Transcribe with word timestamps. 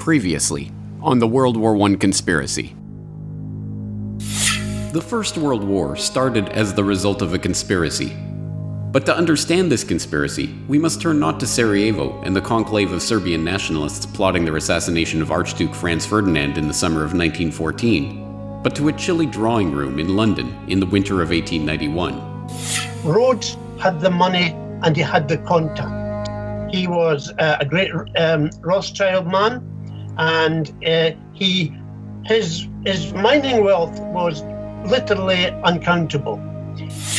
Previously, 0.00 0.72
on 1.02 1.18
the 1.18 1.26
World 1.26 1.58
War 1.58 1.76
I 1.82 1.94
conspiracy. 1.94 2.74
The 4.92 5.04
First 5.06 5.36
World 5.36 5.62
War 5.62 5.94
started 5.94 6.48
as 6.48 6.72
the 6.72 6.82
result 6.82 7.20
of 7.20 7.34
a 7.34 7.38
conspiracy. 7.38 8.16
But 8.92 9.04
to 9.04 9.14
understand 9.14 9.70
this 9.70 9.84
conspiracy, 9.84 10.58
we 10.68 10.78
must 10.78 11.02
turn 11.02 11.20
not 11.20 11.38
to 11.40 11.46
Sarajevo 11.46 12.18
and 12.22 12.34
the 12.34 12.40
conclave 12.40 12.92
of 12.92 13.02
Serbian 13.02 13.44
nationalists 13.44 14.06
plotting 14.06 14.46
their 14.46 14.56
assassination 14.56 15.20
of 15.20 15.30
Archduke 15.30 15.74
Franz 15.74 16.06
Ferdinand 16.06 16.56
in 16.56 16.66
the 16.66 16.72
summer 16.72 17.04
of 17.04 17.12
1914, 17.12 18.62
but 18.62 18.74
to 18.76 18.88
a 18.88 18.94
chilly 18.94 19.26
drawing 19.26 19.70
room 19.70 19.98
in 19.98 20.16
London 20.16 20.56
in 20.66 20.80
the 20.80 20.86
winter 20.86 21.20
of 21.20 21.28
1891. 21.28 22.48
Rhodes 23.04 23.58
had 23.78 24.00
the 24.00 24.10
money 24.10 24.52
and 24.82 24.96
he 24.96 25.02
had 25.02 25.28
the 25.28 25.36
contact. 25.36 26.74
He 26.74 26.86
was 26.86 27.34
uh, 27.38 27.58
a 27.60 27.66
great 27.66 27.90
um, 28.16 28.48
Rothschild 28.62 29.26
man, 29.26 29.69
and 30.20 30.72
uh, 30.86 31.10
he 31.32 31.74
his 32.26 32.68
his 32.84 33.12
mining 33.14 33.64
wealth 33.64 33.98
was 34.00 34.42
literally 34.90 35.46
uncountable. 35.64 36.36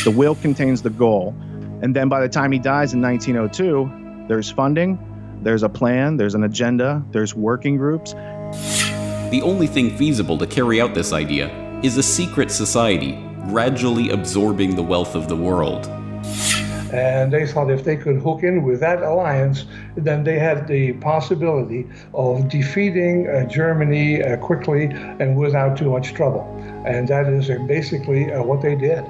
The 0.04 0.14
will 0.16 0.36
contains 0.36 0.82
the 0.82 0.90
goal, 0.90 1.34
and 1.82 1.94
then 1.94 2.08
by 2.08 2.20
the 2.20 2.28
time 2.28 2.52
he 2.52 2.58
dies 2.58 2.94
in 2.94 3.02
1902, 3.02 4.26
there's 4.28 4.50
funding, 4.50 4.98
there's 5.42 5.64
a 5.64 5.68
plan, 5.68 6.16
there's 6.16 6.34
an 6.34 6.44
agenda, 6.44 7.04
there's 7.10 7.34
working 7.34 7.76
groups. 7.76 8.12
The 8.12 9.40
only 9.42 9.66
thing 9.66 9.96
feasible 9.96 10.38
to 10.38 10.46
carry 10.46 10.80
out 10.80 10.94
this 10.94 11.12
idea 11.12 11.48
is 11.82 11.96
a 11.96 12.02
secret 12.02 12.50
society 12.50 13.12
gradually 13.48 14.10
absorbing 14.10 14.76
the 14.76 14.82
wealth 14.82 15.16
of 15.16 15.26
the 15.26 15.36
world. 15.36 15.86
And 16.92 17.32
they 17.32 17.46
thought 17.46 17.70
if 17.70 17.84
they 17.84 17.96
could 17.96 18.16
hook 18.16 18.42
in 18.42 18.62
with 18.62 18.80
that 18.80 19.02
alliance, 19.02 19.64
then 19.96 20.24
they 20.24 20.38
had 20.38 20.66
the 20.66 20.92
possibility 20.94 21.88
of 22.12 22.48
defeating 22.48 23.28
uh, 23.28 23.44
Germany 23.46 24.22
uh, 24.22 24.36
quickly 24.36 24.84
and 24.84 25.36
without 25.36 25.76
too 25.76 25.90
much 25.90 26.12
trouble. 26.12 26.44
And 26.86 27.08
that 27.08 27.26
is 27.26 27.48
uh, 27.48 27.58
basically 27.66 28.32
uh, 28.32 28.42
what 28.42 28.60
they 28.60 28.74
did. 28.74 29.04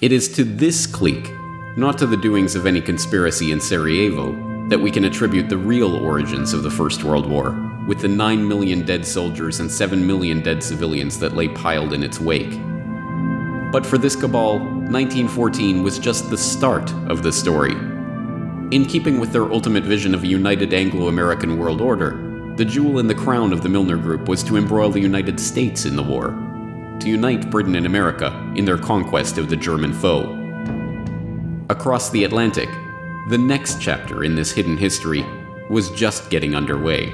It 0.00 0.12
is 0.12 0.28
to 0.34 0.44
this 0.44 0.86
clique, 0.86 1.30
not 1.76 1.98
to 1.98 2.06
the 2.06 2.16
doings 2.16 2.54
of 2.54 2.66
any 2.66 2.80
conspiracy 2.80 3.52
in 3.52 3.60
Sarajevo, 3.60 4.32
that 4.68 4.80
we 4.80 4.90
can 4.90 5.04
attribute 5.04 5.48
the 5.48 5.58
real 5.58 5.96
origins 5.96 6.52
of 6.52 6.62
the 6.62 6.70
First 6.70 7.02
World 7.02 7.28
War, 7.28 7.52
with 7.88 8.00
the 8.00 8.08
9 8.08 8.46
million 8.46 8.84
dead 8.84 9.04
soldiers 9.04 9.60
and 9.60 9.70
7 9.70 10.06
million 10.06 10.40
dead 10.42 10.62
civilians 10.62 11.18
that 11.18 11.34
lay 11.34 11.48
piled 11.48 11.92
in 11.92 12.02
its 12.02 12.20
wake. 12.20 12.58
But 13.72 13.84
for 13.84 13.98
this 13.98 14.16
cabal, 14.16 14.79
1914 14.90 15.84
was 15.84 16.00
just 16.00 16.30
the 16.30 16.36
start 16.36 16.92
of 17.08 17.22
the 17.22 17.30
story. 17.30 17.74
In 18.72 18.84
keeping 18.84 19.20
with 19.20 19.30
their 19.30 19.44
ultimate 19.52 19.84
vision 19.84 20.14
of 20.16 20.24
a 20.24 20.26
united 20.26 20.74
Anglo 20.74 21.06
American 21.06 21.58
world 21.58 21.80
order, 21.80 22.54
the 22.56 22.64
jewel 22.64 22.98
in 22.98 23.06
the 23.06 23.14
crown 23.14 23.52
of 23.52 23.62
the 23.62 23.68
Milner 23.68 23.96
Group 23.96 24.28
was 24.28 24.42
to 24.42 24.56
embroil 24.56 24.90
the 24.90 24.98
United 24.98 25.38
States 25.38 25.84
in 25.84 25.94
the 25.94 26.02
war, 26.02 26.30
to 26.98 27.08
unite 27.08 27.52
Britain 27.52 27.76
and 27.76 27.86
America 27.86 28.52
in 28.56 28.64
their 28.64 28.78
conquest 28.78 29.38
of 29.38 29.48
the 29.48 29.56
German 29.56 29.92
foe. 29.92 30.36
Across 31.68 32.10
the 32.10 32.24
Atlantic, 32.24 32.68
the 33.28 33.38
next 33.38 33.80
chapter 33.80 34.24
in 34.24 34.34
this 34.34 34.50
hidden 34.50 34.76
history 34.76 35.24
was 35.68 35.88
just 35.92 36.30
getting 36.30 36.56
underway. 36.56 37.10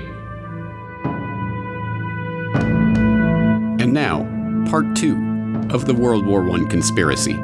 And 3.79 3.93
now, 3.93 4.25
part 4.71 4.97
two 4.97 5.15
of 5.69 5.85
the 5.85 5.95
World 5.95 6.25
War 6.25 6.51
I 6.51 6.65
conspiracy. 6.65 7.39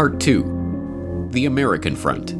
Part 0.00 0.16
2 0.18 1.28
The 1.32 1.44
American 1.44 1.94
Front. 1.94 2.34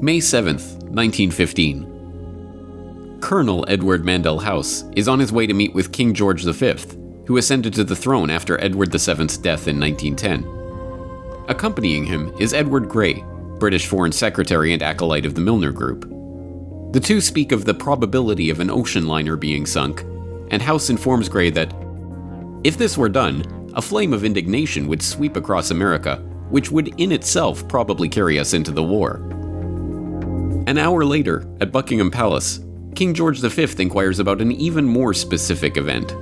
May 0.00 0.18
7th, 0.18 0.78
1915. 0.94 3.18
Colonel 3.20 3.64
Edward 3.66 4.04
Mandell 4.04 4.40
House 4.40 4.84
is 4.94 5.08
on 5.08 5.18
his 5.18 5.32
way 5.32 5.48
to 5.48 5.54
meet 5.54 5.74
with 5.74 5.90
King 5.90 6.14
George 6.14 6.44
V, 6.44 6.76
who 7.26 7.36
ascended 7.36 7.74
to 7.74 7.82
the 7.82 7.96
throne 7.96 8.30
after 8.30 8.62
Edward 8.62 8.92
VII's 8.92 9.38
death 9.38 9.66
in 9.66 9.80
1910. 9.80 10.44
Accompanying 11.48 12.06
him 12.06 12.32
is 12.38 12.54
Edward 12.54 12.88
Grey, 12.88 13.24
British 13.58 13.88
Foreign 13.88 14.12
Secretary 14.12 14.72
and 14.72 14.84
acolyte 14.84 15.26
of 15.26 15.34
the 15.34 15.40
Milner 15.40 15.72
Group. 15.72 16.02
The 16.92 17.00
two 17.00 17.20
speak 17.20 17.50
of 17.50 17.64
the 17.64 17.74
probability 17.74 18.50
of 18.50 18.60
an 18.60 18.70
ocean 18.70 19.08
liner 19.08 19.34
being 19.34 19.66
sunk, 19.66 20.02
and 20.52 20.62
House 20.62 20.90
informs 20.90 21.28
Grey 21.28 21.50
that, 21.50 21.74
if 22.62 22.78
this 22.78 22.96
were 22.96 23.08
done, 23.08 23.57
a 23.74 23.82
flame 23.82 24.12
of 24.12 24.24
indignation 24.24 24.86
would 24.88 25.02
sweep 25.02 25.36
across 25.36 25.70
America, 25.70 26.16
which 26.50 26.70
would 26.70 26.98
in 27.00 27.12
itself 27.12 27.66
probably 27.68 28.08
carry 28.08 28.38
us 28.38 28.54
into 28.54 28.70
the 28.70 28.82
war. 28.82 29.16
An 30.66 30.78
hour 30.78 31.04
later, 31.04 31.48
at 31.60 31.72
Buckingham 31.72 32.10
Palace, 32.10 32.60
King 32.94 33.14
George 33.14 33.40
V 33.40 33.82
inquires 33.82 34.18
about 34.18 34.40
an 34.40 34.52
even 34.52 34.84
more 34.84 35.14
specific 35.14 35.76
event. 35.76 36.14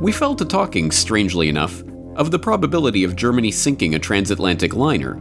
We 0.00 0.12
fell 0.12 0.34
to 0.36 0.44
talking, 0.44 0.90
strangely 0.90 1.48
enough, 1.48 1.82
of 2.16 2.30
the 2.30 2.38
probability 2.38 3.04
of 3.04 3.16
Germany 3.16 3.50
sinking 3.50 3.94
a 3.94 3.98
transatlantic 3.98 4.74
liner. 4.74 5.20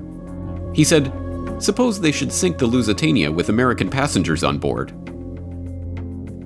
He 0.74 0.84
said, 0.84 1.12
Suppose 1.60 2.00
they 2.00 2.12
should 2.12 2.32
sink 2.32 2.58
the 2.58 2.66
Lusitania 2.66 3.32
with 3.32 3.50
American 3.50 3.90
passengers 3.90 4.44
on 4.44 4.58
board. 4.58 4.92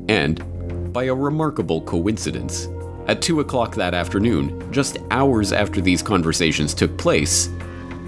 And, 0.10 0.94
by 0.94 1.06
a 1.06 1.16
remarkable 1.16 1.82
coincidence, 1.82 2.68
at 3.08 3.22
2 3.22 3.40
o'clock 3.40 3.74
that 3.76 3.94
afternoon, 3.94 4.72
just 4.72 4.98
hours 5.12 5.54
after 5.54 5.82
these 5.82 6.02
conversations 6.02 6.74
took 6.74 6.98
place, 6.98 7.50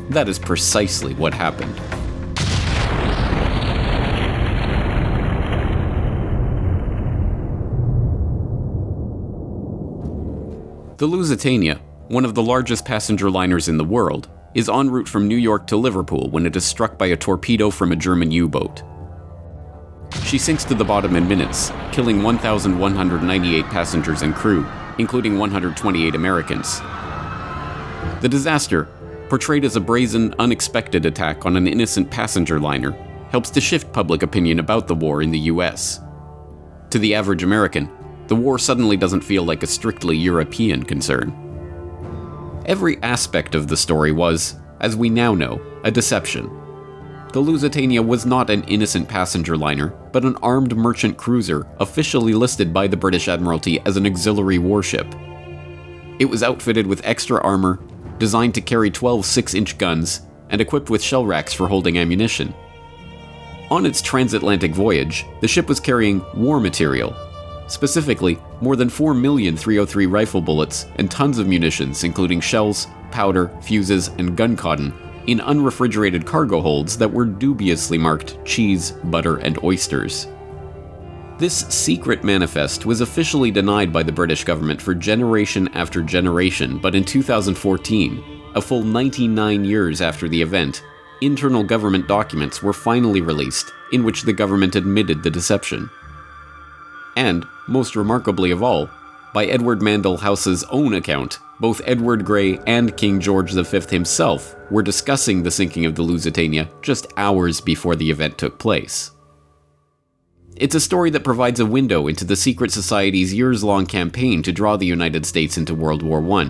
that 0.10 0.28
is 0.28 0.38
precisely 0.38 1.14
what 1.16 1.34
happened. 1.34 1.76
The 10.98 11.06
Lusitania, 11.06 11.80
one 12.10 12.26
of 12.26 12.36
the 12.36 12.44
largest 12.44 12.84
passenger 12.84 13.30
liners 13.32 13.70
in 13.70 13.78
the 13.78 13.86
world, 13.86 14.28
is 14.54 14.68
en 14.68 14.90
route 14.90 15.08
from 15.08 15.30
New 15.30 15.38
York 15.38 15.66
to 15.68 15.78
Liverpool 15.78 16.30
when 16.30 16.46
it 16.46 16.58
is 16.58 16.66
struck 16.66 16.98
by 16.98 17.06
a 17.06 17.16
torpedo 17.16 17.70
from 17.70 17.94
a 17.94 17.96
German 17.96 18.32
U 18.32 18.50
boat. 18.50 18.84
She 20.26 20.38
sinks 20.38 20.66
to 20.66 20.76
the 20.76 20.84
bottom 20.84 21.16
in 21.16 21.26
minutes, 21.28 21.72
killing 21.94 22.22
1,198 22.22 23.66
passengers 23.66 24.24
and 24.24 24.36
crew, 24.36 24.66
including 25.00 25.40
128 25.40 26.14
Americans. 26.14 26.80
The 28.22 28.30
disaster, 28.30 28.84
portrayed 29.30 29.66
as 29.66 29.76
a 29.76 29.82
brazen, 29.82 30.36
unexpected 30.40 31.06
attack 31.06 31.46
on 31.46 31.56
an 31.56 31.68
innocent 31.68 32.12
passenger 32.12 32.60
liner, 32.60 32.92
helps 33.32 33.50
to 33.52 33.62
shift 33.62 33.94
public 33.94 34.24
opinion 34.24 34.60
about 34.60 34.88
the 34.88 34.96
war 34.96 35.22
in 35.22 35.32
the 35.32 35.40
US. 35.40 36.02
To 36.92 37.00
the 37.00 37.16
average 37.16 37.44
American, 37.44 37.90
the 38.28 38.36
war 38.36 38.60
suddenly 38.60 38.98
doesn't 38.98 39.22
feel 39.22 39.44
like 39.44 39.64
a 39.64 39.68
strictly 39.68 40.18
European 40.18 40.84
concern. 40.84 41.34
Every 42.66 43.02
aspect 43.02 43.56
of 43.56 43.68
the 43.68 43.78
story 43.78 44.12
was, 44.12 44.56
as 44.82 44.96
we 44.96 45.10
now 45.10 45.34
know, 45.34 45.62
a 45.84 45.92
deception. 45.92 46.50
The 47.32 47.40
Lusitania 47.40 48.02
was 48.02 48.26
not 48.26 48.50
an 48.50 48.64
innocent 48.64 49.08
passenger 49.08 49.56
liner, 49.56 49.90
but 50.12 50.26
an 50.26 50.36
armed 50.38 50.76
merchant 50.76 51.16
cruiser 51.16 51.68
officially 51.80 52.34
listed 52.34 52.74
by 52.74 52.88
the 52.88 52.98
British 52.98 53.28
Admiralty 53.28 53.80
as 53.82 53.98
an 53.98 54.08
auxiliary 54.08 54.58
warship. 54.58 55.06
It 56.18 56.26
was 56.26 56.42
outfitted 56.42 56.88
with 56.88 57.06
extra 57.06 57.40
armor, 57.42 57.80
designed 58.18 58.56
to 58.56 58.62
carry 58.62 58.90
12 58.90 59.28
6 59.28 59.54
inch 59.54 59.78
guns, 59.78 60.22
and 60.50 60.60
equipped 60.60 60.90
with 60.90 61.04
shell 61.04 61.24
racks 61.24 61.54
for 61.54 61.68
holding 61.68 62.00
ammunition. 62.00 62.52
On 63.70 63.86
its 63.86 64.02
transatlantic 64.02 64.72
voyage, 64.72 65.24
the 65.42 65.48
ship 65.48 65.70
was 65.70 65.80
carrying 65.80 66.26
war 66.36 66.60
material, 66.60 67.16
specifically, 67.68 68.40
more 68.60 68.76
than 68.76 68.90
4 68.90 69.14
million 69.14 69.56
303 69.56 70.08
rifle 70.08 70.42
bullets 70.42 70.88
and 70.96 71.12
tons 71.12 71.38
of 71.38 71.46
munitions, 71.46 72.04
including 72.04 72.42
shells, 72.42 72.88
powder, 73.12 73.56
fuses, 73.62 74.08
and 74.18 74.36
gun 74.36 74.56
cotton, 74.56 74.92
in 75.30 75.40
unrefrigerated 75.42 76.26
cargo 76.26 76.60
holds 76.60 76.98
that 76.98 77.12
were 77.12 77.26
dubiously 77.26 78.00
marked 78.00 78.44
cheese, 78.46 78.92
butter, 79.04 79.38
and 79.38 79.64
oysters. 79.64 80.28
This 81.38 81.68
secret 81.68 82.24
manifest 82.24 82.88
was 82.88 83.02
officially 83.02 83.52
denied 83.52 83.94
by 83.94 84.02
the 84.02 84.12
British 84.12 84.44
government 84.44 84.82
for 84.82 84.96
generation 84.96 85.68
after 85.70 86.02
generation, 86.02 86.80
but 86.80 86.96
in 86.96 87.06
2014, 87.06 88.42
a 88.56 88.62
full 88.62 88.82
99 88.82 89.64
years 89.64 90.02
after 90.02 90.28
the 90.28 90.42
event, 90.42 90.82
internal 91.22 91.64
government 91.64 92.08
documents 92.08 92.64
were 92.64 92.74
finally 92.74 93.22
released 93.22 93.72
in 93.94 94.04
which 94.04 94.24
the 94.24 94.34
government 94.34 94.76
admitted 94.76 95.22
the 95.22 95.30
deception. 95.30 95.92
And, 97.16 97.46
most 97.68 97.96
remarkably 97.96 98.50
of 98.50 98.64
all, 98.64 98.90
by 99.32 99.46
Edward 99.46 99.80
Mandell 99.80 100.20
House's 100.20 100.64
own 100.72 100.96
account, 100.96 101.38
both 101.60 101.82
Edward 101.86 102.24
Grey 102.26 102.58
and 102.68 102.96
King 102.96 103.20
George 103.20 103.54
V 103.54 103.80
himself 103.90 104.56
were 104.72 104.82
discussing 104.82 105.44
the 105.44 105.52
sinking 105.52 105.86
of 105.86 105.96
the 105.96 106.02
Lusitania 106.02 106.70
just 106.82 107.08
hours 107.18 107.60
before 107.60 107.96
the 107.96 108.10
event 108.10 108.38
took 108.38 108.60
place. 108.60 109.12
It's 110.56 110.76
a 110.76 110.80
story 110.80 111.10
that 111.12 111.24
provides 111.24 111.60
a 111.60 111.66
window 111.66 112.08
into 112.08 112.26
the 112.26 112.36
secret 112.36 112.72
society's 112.72 113.34
years 113.34 113.64
long 113.64 113.86
campaign 113.86 114.44
to 114.44 114.52
draw 114.52 114.78
the 114.78 114.86
United 114.86 115.26
States 115.26 115.58
into 115.58 115.76
World 115.76 116.02
War 116.02 116.20
I. 116.40 116.46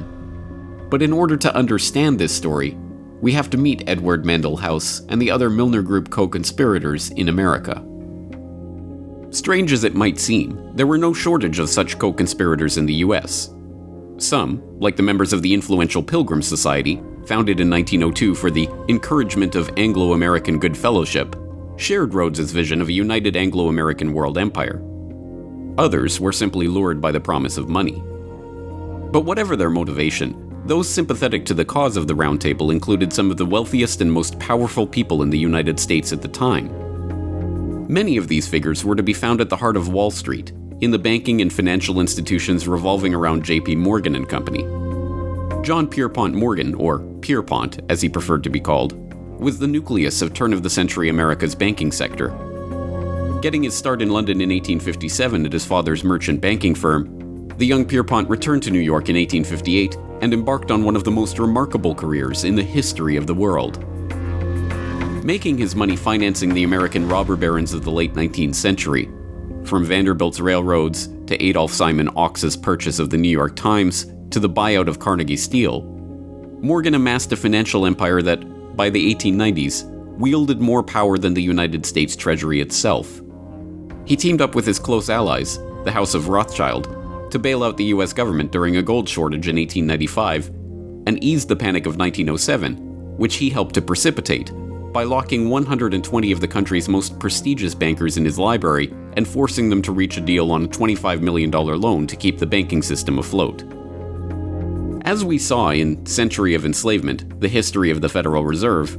But 0.89 1.01
in 1.01 1.13
order 1.13 1.37
to 1.37 1.55
understand 1.55 2.19
this 2.19 2.35
story, 2.35 2.77
we 3.21 3.31
have 3.33 3.49
to 3.51 3.57
meet 3.57 3.87
Edward 3.87 4.23
Mandell 4.23 4.59
House 4.59 5.01
and 5.09 5.21
the 5.21 5.29
other 5.29 5.49
Milner 5.49 5.81
Group 5.81 6.09
co 6.09 6.27
conspirators 6.27 7.09
in 7.11 7.29
America. 7.29 7.85
Strange 9.31 9.71
as 9.73 9.83
it 9.83 9.93
might 9.93 10.17
seem, 10.17 10.71
there 10.75 10.87
were 10.87 10.97
no 10.97 11.13
shortage 11.13 11.59
of 11.59 11.69
such 11.69 11.99
co 11.99 12.11
conspirators 12.11 12.77
in 12.77 12.85
the 12.85 12.95
US. 13.05 13.53
Some, 14.21 14.61
like 14.79 14.95
the 14.95 15.03
members 15.03 15.33
of 15.33 15.41
the 15.41 15.53
influential 15.53 16.03
Pilgrim 16.03 16.41
Society, 16.41 17.01
founded 17.25 17.59
in 17.59 17.69
1902 17.69 18.35
for 18.35 18.51
the 18.51 18.67
encouragement 18.89 19.55
of 19.55 19.71
Anglo 19.77 20.13
American 20.13 20.59
good 20.59 20.77
fellowship, 20.77 21.35
shared 21.77 22.13
Rhodes's 22.13 22.51
vision 22.51 22.81
of 22.81 22.89
a 22.89 22.93
united 22.93 23.37
Anglo 23.37 23.69
American 23.69 24.13
world 24.13 24.37
empire. 24.37 24.81
Others 25.77 26.19
were 26.19 26.33
simply 26.33 26.67
lured 26.67 26.99
by 26.99 27.11
the 27.11 27.19
promise 27.19 27.57
of 27.57 27.69
money. 27.69 28.03
But 29.11 29.25
whatever 29.25 29.55
their 29.55 29.69
motivation, 29.69 30.61
those 30.65 30.89
sympathetic 30.89 31.45
to 31.45 31.53
the 31.53 31.63
cause 31.63 31.95
of 31.95 32.07
the 32.07 32.15
Round 32.15 32.41
Table 32.41 32.71
included 32.71 33.13
some 33.13 33.31
of 33.31 33.37
the 33.37 33.45
wealthiest 33.45 34.01
and 34.01 34.11
most 34.11 34.37
powerful 34.39 34.85
people 34.85 35.23
in 35.23 35.29
the 35.29 35.39
United 35.39 35.79
States 35.79 36.11
at 36.11 36.21
the 36.21 36.27
time. 36.27 37.87
Many 37.87 38.17
of 38.17 38.27
these 38.27 38.47
figures 38.47 38.83
were 38.83 38.95
to 38.95 39.01
be 39.03 39.13
found 39.13 39.39
at 39.39 39.49
the 39.49 39.55
heart 39.55 39.77
of 39.77 39.89
Wall 39.89 40.11
Street, 40.11 40.51
in 40.81 40.91
the 40.91 40.99
banking 40.99 41.41
and 41.41 41.51
financial 41.51 41.99
institutions 41.99 42.67
revolving 42.67 43.13
around 43.13 43.43
J.P. 43.43 43.75
Morgan 43.75 44.15
and 44.15 44.27
Company. 44.27 44.63
John 45.63 45.87
Pierpont 45.87 46.33
Morgan, 46.33 46.73
or 46.75 46.99
Pierpont 47.21 47.81
as 47.89 48.01
he 48.01 48.09
preferred 48.09 48.43
to 48.43 48.49
be 48.49 48.59
called, 48.59 48.93
was 49.39 49.59
the 49.59 49.67
nucleus 49.67 50.21
of 50.21 50.33
turn 50.33 50.53
of 50.53 50.63
the 50.63 50.69
century 50.69 51.09
America's 51.09 51.55
banking 51.55 51.91
sector. 51.91 52.29
Getting 53.41 53.63
his 53.63 53.77
start 53.77 54.01
in 54.01 54.09
London 54.09 54.41
in 54.41 54.49
1857 54.49 55.45
at 55.45 55.53
his 55.53 55.65
father's 55.65 56.03
merchant 56.03 56.41
banking 56.41 56.75
firm, 56.75 57.47
the 57.57 57.65
young 57.65 57.85
Pierpont 57.85 58.29
returned 58.29 58.63
to 58.63 58.71
New 58.71 58.79
York 58.79 59.09
in 59.09 59.15
1858 59.15 59.95
and 60.21 60.33
embarked 60.33 60.71
on 60.71 60.83
one 60.83 60.95
of 60.95 61.03
the 61.03 61.11
most 61.11 61.39
remarkable 61.39 61.95
careers 61.95 62.43
in 62.43 62.55
the 62.55 62.63
history 62.63 63.15
of 63.15 63.27
the 63.27 63.33
world 63.33 63.85
making 65.23 65.59
his 65.59 65.75
money 65.75 65.95
financing 65.95 66.55
the 66.55 66.63
American 66.63 67.07
robber 67.07 67.35
barons 67.35 67.71
of 67.71 67.83
the 67.83 67.91
late 67.91 68.15
19th 68.15 68.55
century, 68.55 69.07
from 69.65 69.85
Vanderbilt's 69.85 70.39
railroads 70.39 71.07
to 71.27 71.41
Adolph 71.43 71.71
Simon 71.71 72.09
Ochs's 72.15 72.57
purchase 72.57 72.99
of 72.99 73.09
the 73.09 73.17
New 73.17 73.29
York 73.29 73.55
Times 73.55 74.07
to 74.31 74.39
the 74.39 74.49
buyout 74.49 74.87
of 74.87 74.99
Carnegie 74.99 75.37
Steel. 75.37 75.83
Morgan 76.61 76.95
amassed 76.95 77.31
a 77.31 77.37
financial 77.37 77.85
empire 77.85 78.21
that, 78.21 78.75
by 78.75 78.89
the 78.89 79.15
1890s, 79.15 79.85
wielded 80.17 80.59
more 80.59 80.83
power 80.83 81.17
than 81.17 81.33
the 81.33 81.41
United 81.41 81.85
States 81.85 82.15
Treasury 82.15 82.59
itself. 82.61 83.21
He 84.05 84.15
teamed 84.15 84.41
up 84.41 84.55
with 84.55 84.65
his 84.65 84.79
close 84.79 85.09
allies, 85.09 85.57
the 85.85 85.91
House 85.91 86.13
of 86.13 86.27
Rothschild, 86.27 87.31
to 87.31 87.39
bail 87.39 87.63
out 87.63 87.77
the 87.77 87.85
US 87.85 88.11
government 88.11 88.51
during 88.51 88.77
a 88.77 88.81
gold 88.81 89.07
shortage 89.07 89.47
in 89.47 89.55
1895 89.55 90.47
and 91.07 91.23
ease 91.23 91.45
the 91.45 91.55
Panic 91.55 91.85
of 91.85 91.97
1907, 91.97 93.17
which 93.17 93.35
he 93.35 93.49
helped 93.49 93.75
to 93.75 93.81
precipitate 93.81 94.51
by 94.91 95.03
locking 95.03 95.49
120 95.49 96.31
of 96.31 96.41
the 96.41 96.47
country's 96.47 96.89
most 96.89 97.19
prestigious 97.19 97.75
bankers 97.75 98.17
in 98.17 98.25
his 98.25 98.39
library 98.39 98.91
and 99.19 99.27
forcing 99.27 99.69
them 99.69 99.81
to 99.81 99.91
reach 99.91 100.15
a 100.15 100.21
deal 100.21 100.49
on 100.49 100.63
a 100.63 100.67
$25 100.69 101.19
million 101.19 101.51
loan 101.51 102.07
to 102.07 102.15
keep 102.15 102.39
the 102.39 102.45
banking 102.45 102.81
system 102.81 103.19
afloat. 103.19 103.65
As 105.03 105.25
we 105.25 105.37
saw 105.37 105.71
in 105.71 106.05
Century 106.05 106.55
of 106.55 106.63
Enslavement, 106.63 107.41
the 107.41 107.49
history 107.49 107.91
of 107.91 107.99
the 107.99 108.07
Federal 108.07 108.45
Reserve, 108.45 108.97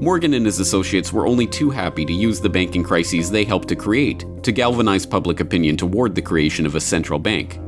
Morgan 0.00 0.34
and 0.34 0.46
his 0.46 0.60
associates 0.60 1.12
were 1.12 1.26
only 1.26 1.48
too 1.48 1.68
happy 1.68 2.04
to 2.04 2.12
use 2.12 2.40
the 2.40 2.48
banking 2.48 2.84
crises 2.84 3.28
they 3.28 3.42
helped 3.42 3.66
to 3.66 3.74
create 3.74 4.24
to 4.44 4.52
galvanize 4.52 5.04
public 5.04 5.40
opinion 5.40 5.76
toward 5.76 6.14
the 6.14 6.22
creation 6.22 6.64
of 6.64 6.76
a 6.76 6.80
central 6.80 7.18
bank. 7.18 7.58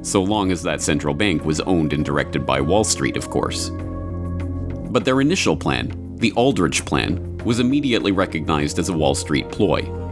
So 0.00 0.22
long 0.22 0.50
as 0.50 0.62
that 0.62 0.80
central 0.80 1.12
bank 1.12 1.44
was 1.44 1.60
owned 1.60 1.92
and 1.92 2.06
directed 2.06 2.46
by 2.46 2.62
Wall 2.62 2.84
Street, 2.84 3.18
of 3.18 3.28
course. 3.28 3.68
But 3.68 5.04
their 5.04 5.20
initial 5.20 5.58
plan, 5.58 6.16
the 6.16 6.32
Aldrich 6.32 6.86
Plan 6.86 7.36
was 7.44 7.60
immediately 7.60 8.12
recognized 8.12 8.78
as 8.78 8.88
a 8.88 8.96
Wall 8.96 9.14
Street 9.14 9.50
ploy. 9.50 10.07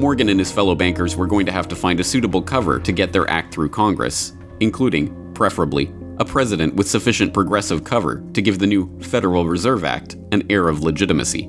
Morgan 0.00 0.30
and 0.30 0.38
his 0.38 0.50
fellow 0.50 0.74
bankers 0.74 1.14
were 1.14 1.26
going 1.26 1.44
to 1.44 1.52
have 1.52 1.68
to 1.68 1.76
find 1.76 2.00
a 2.00 2.04
suitable 2.04 2.40
cover 2.40 2.80
to 2.80 2.90
get 2.90 3.12
their 3.12 3.28
act 3.30 3.52
through 3.52 3.68
Congress, 3.68 4.32
including, 4.60 5.34
preferably, 5.34 5.92
a 6.18 6.24
president 6.24 6.74
with 6.74 6.88
sufficient 6.88 7.34
progressive 7.34 7.84
cover 7.84 8.24
to 8.32 8.40
give 8.40 8.58
the 8.58 8.66
new 8.66 8.98
Federal 9.00 9.44
Reserve 9.44 9.84
Act 9.84 10.14
an 10.32 10.42
air 10.48 10.68
of 10.68 10.82
legitimacy. 10.82 11.44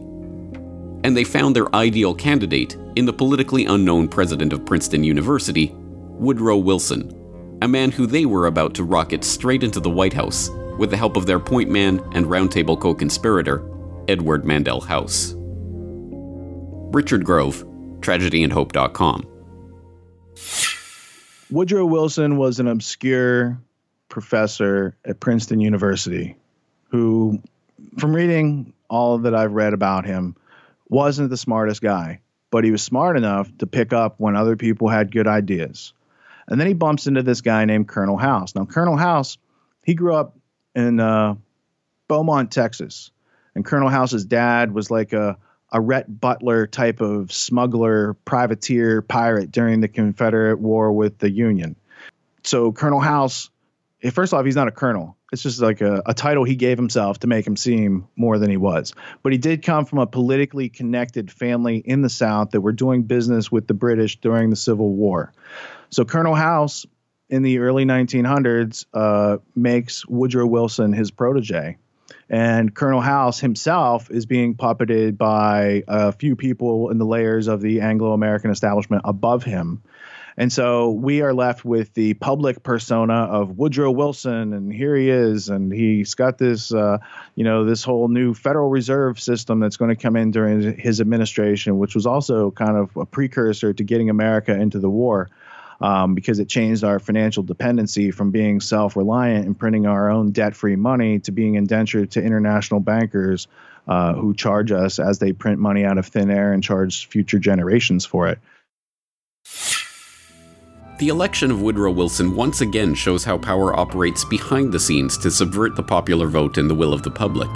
And 1.05 1.15
they 1.15 1.23
found 1.23 1.55
their 1.55 1.73
ideal 1.73 2.13
candidate 2.13 2.75
in 2.97 3.05
the 3.05 3.13
politically 3.13 3.67
unknown 3.67 4.09
president 4.09 4.51
of 4.51 4.65
Princeton 4.65 5.05
University, 5.05 5.71
Woodrow 5.73 6.57
Wilson, 6.57 7.57
a 7.61 7.69
man 7.69 7.89
who 7.89 8.05
they 8.05 8.25
were 8.25 8.47
about 8.47 8.73
to 8.73 8.83
rocket 8.83 9.23
straight 9.23 9.63
into 9.63 9.79
the 9.79 9.89
White 9.89 10.13
House 10.13 10.49
with 10.77 10.89
the 10.89 10.97
help 10.97 11.15
of 11.15 11.25
their 11.25 11.39
point 11.39 11.69
man 11.69 12.01
and 12.11 12.25
roundtable 12.25 12.77
co 12.77 12.93
conspirator, 12.93 13.65
Edward 14.09 14.43
Mandell 14.43 14.83
House. 14.83 15.35
Richard 16.93 17.23
Grove, 17.23 17.65
tragedyandhope.com. 18.01 19.27
Woodrow 21.49 21.85
Wilson 21.85 22.37
was 22.37 22.59
an 22.59 22.67
obscure 22.67 23.59
professor 24.09 24.95
at 25.05 25.19
Princeton 25.19 25.59
University 25.59 26.35
who, 26.89 27.41
from 27.97 28.15
reading 28.15 28.73
all 28.89 29.19
that 29.19 29.35
I've 29.35 29.53
read 29.53 29.73
about 29.73 30.05
him, 30.05 30.35
wasn't 30.89 31.29
the 31.29 31.37
smartest 31.37 31.81
guy, 31.81 32.19
but 32.49 32.63
he 32.63 32.71
was 32.71 32.81
smart 32.81 33.17
enough 33.17 33.49
to 33.59 33.67
pick 33.67 33.93
up 33.93 34.15
when 34.17 34.35
other 34.35 34.55
people 34.55 34.89
had 34.89 35.11
good 35.11 35.27
ideas. 35.27 35.93
And 36.47 36.59
then 36.59 36.67
he 36.67 36.73
bumps 36.73 37.07
into 37.07 37.23
this 37.23 37.41
guy 37.41 37.63
named 37.65 37.87
Colonel 37.87 38.17
House. 38.17 38.55
Now, 38.55 38.65
Colonel 38.65 38.97
House, 38.97 39.37
he 39.85 39.93
grew 39.93 40.15
up 40.15 40.35
in 40.75 40.99
uh, 40.99 41.35
Beaumont, 42.07 42.51
Texas 42.51 43.11
and 43.55 43.65
Colonel 43.65 43.89
House's 43.89 44.25
dad 44.25 44.73
was 44.73 44.89
like 44.89 45.13
a 45.13 45.37
a 45.71 45.79
Rhett 45.79 46.19
Butler 46.19 46.67
type 46.67 47.01
of 47.01 47.31
smuggler, 47.31 48.13
privateer, 48.25 49.01
pirate 49.01 49.51
during 49.51 49.81
the 49.81 49.87
Confederate 49.87 50.59
War 50.59 50.91
with 50.91 51.17
the 51.17 51.29
Union. 51.29 51.75
So 52.43 52.71
Colonel 52.71 52.99
House, 52.99 53.49
eh, 54.03 54.09
first 54.09 54.33
off, 54.33 54.45
he's 54.45 54.55
not 54.55 54.67
a 54.67 54.71
colonel. 54.71 55.17
It's 55.31 55.43
just 55.43 55.61
like 55.61 55.79
a, 55.79 56.03
a 56.05 56.13
title 56.13 56.43
he 56.43 56.55
gave 56.55 56.77
himself 56.77 57.19
to 57.19 57.27
make 57.27 57.47
him 57.47 57.55
seem 57.55 58.07
more 58.17 58.37
than 58.37 58.49
he 58.49 58.57
was. 58.57 58.93
But 59.23 59.31
he 59.31 59.37
did 59.37 59.63
come 59.63 59.85
from 59.85 59.99
a 59.99 60.07
politically 60.07 60.67
connected 60.67 61.31
family 61.31 61.77
in 61.77 62.01
the 62.01 62.09
South 62.09 62.51
that 62.51 62.59
were 62.59 62.73
doing 62.73 63.03
business 63.03 63.49
with 63.49 63.67
the 63.67 63.73
British 63.73 64.19
during 64.19 64.49
the 64.49 64.57
Civil 64.57 64.89
War. 64.89 65.31
So 65.89 66.03
Colonel 66.03 66.35
House 66.35 66.85
in 67.29 67.43
the 67.43 67.59
early 67.59 67.85
1900s 67.85 68.85
uh, 68.93 69.37
makes 69.55 70.05
Woodrow 70.05 70.45
Wilson 70.45 70.91
his 70.91 71.11
protege 71.11 71.77
and 72.29 72.73
Colonel 72.73 73.01
House 73.01 73.39
himself 73.39 74.09
is 74.09 74.25
being 74.25 74.55
puppeted 74.55 75.17
by 75.17 75.83
a 75.87 76.11
few 76.11 76.35
people 76.35 76.89
in 76.89 76.97
the 76.97 77.05
layers 77.05 77.47
of 77.47 77.61
the 77.61 77.81
Anglo 77.81 78.13
American 78.13 78.51
establishment 78.51 79.03
above 79.05 79.43
him. 79.43 79.81
And 80.37 80.51
so 80.51 80.91
we 80.91 81.21
are 81.21 81.33
left 81.33 81.65
with 81.65 81.93
the 81.93 82.13
public 82.13 82.63
persona 82.63 83.13
of 83.13 83.57
Woodrow 83.57 83.91
Wilson, 83.91 84.53
and 84.53 84.73
here 84.73 84.95
he 84.95 85.09
is, 85.09 85.49
and 85.49 85.73
he's 85.73 86.15
got 86.15 86.37
this, 86.37 86.73
uh, 86.73 86.99
you 87.35 87.43
know, 87.43 87.65
this 87.65 87.83
whole 87.83 88.07
new 88.07 88.33
Federal 88.33 88.69
Reserve 88.69 89.19
system 89.19 89.59
that's 89.59 89.77
going 89.77 89.89
to 89.89 90.01
come 90.01 90.15
in 90.15 90.31
during 90.31 90.77
his 90.79 91.01
administration, 91.01 91.77
which 91.79 91.95
was 91.95 92.05
also 92.05 92.49
kind 92.49 92.77
of 92.77 92.95
a 92.95 93.05
precursor 93.05 93.73
to 93.73 93.83
getting 93.83 94.09
America 94.09 94.53
into 94.53 94.79
the 94.79 94.89
war 94.89 95.29
um, 95.81 96.13
because 96.13 96.39
it 96.39 96.47
changed 96.47 96.83
our 96.83 96.99
financial 96.99 97.43
dependency 97.43 98.11
from 98.11 98.31
being 98.31 98.59
self 98.59 98.95
reliant 98.95 99.45
and 99.45 99.57
printing 99.57 99.85
our 99.85 100.09
own 100.09 100.31
debt 100.31 100.55
free 100.55 100.75
money 100.75 101.19
to 101.19 101.31
being 101.31 101.55
indentured 101.55 102.11
to 102.11 102.21
international 102.21 102.79
bankers 102.79 103.47
uh, 103.87 104.13
who 104.13 104.33
charge 104.33 104.71
us 104.71 104.99
as 104.99 105.19
they 105.19 105.33
print 105.33 105.59
money 105.59 105.83
out 105.83 105.97
of 105.97 106.05
thin 106.05 106.29
air 106.29 106.53
and 106.53 106.63
charge 106.63 107.07
future 107.07 107.39
generations 107.39 108.05
for 108.05 108.27
it. 108.27 108.39
The 110.99 111.07
election 111.07 111.49
of 111.49 111.63
Woodrow 111.63 111.91
Wilson 111.91 112.35
once 112.35 112.61
again 112.61 112.93
shows 112.93 113.23
how 113.23 113.39
power 113.39 113.75
operates 113.75 114.23
behind 114.23 114.71
the 114.71 114.79
scenes 114.79 115.17
to 115.19 115.31
subvert 115.31 115.75
the 115.75 115.81
popular 115.81 116.27
vote 116.27 116.59
and 116.59 116.69
the 116.69 116.75
will 116.75 116.93
of 116.93 117.01
the 117.01 117.09
public. 117.09 117.49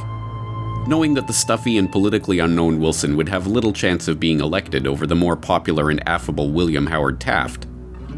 Knowing 0.88 1.13
that 1.13 1.27
the 1.27 1.34
stuffy 1.34 1.77
and 1.77 1.91
politically 1.91 2.39
unknown 2.39 2.79
Wilson 2.79 3.15
would 3.15 3.29
have 3.29 3.46
little 3.46 3.74
chance 3.74 4.08
of 4.08 4.20
being 4.20 4.39
elected 4.39 4.88
over 4.88 5.05
the 5.05 5.15
more 5.15 5.36
popular 5.36 5.91
and 5.91 6.08
affable 6.08 6.51
William 6.51 6.88
Howard 6.88 7.22
Taft, 7.22 7.67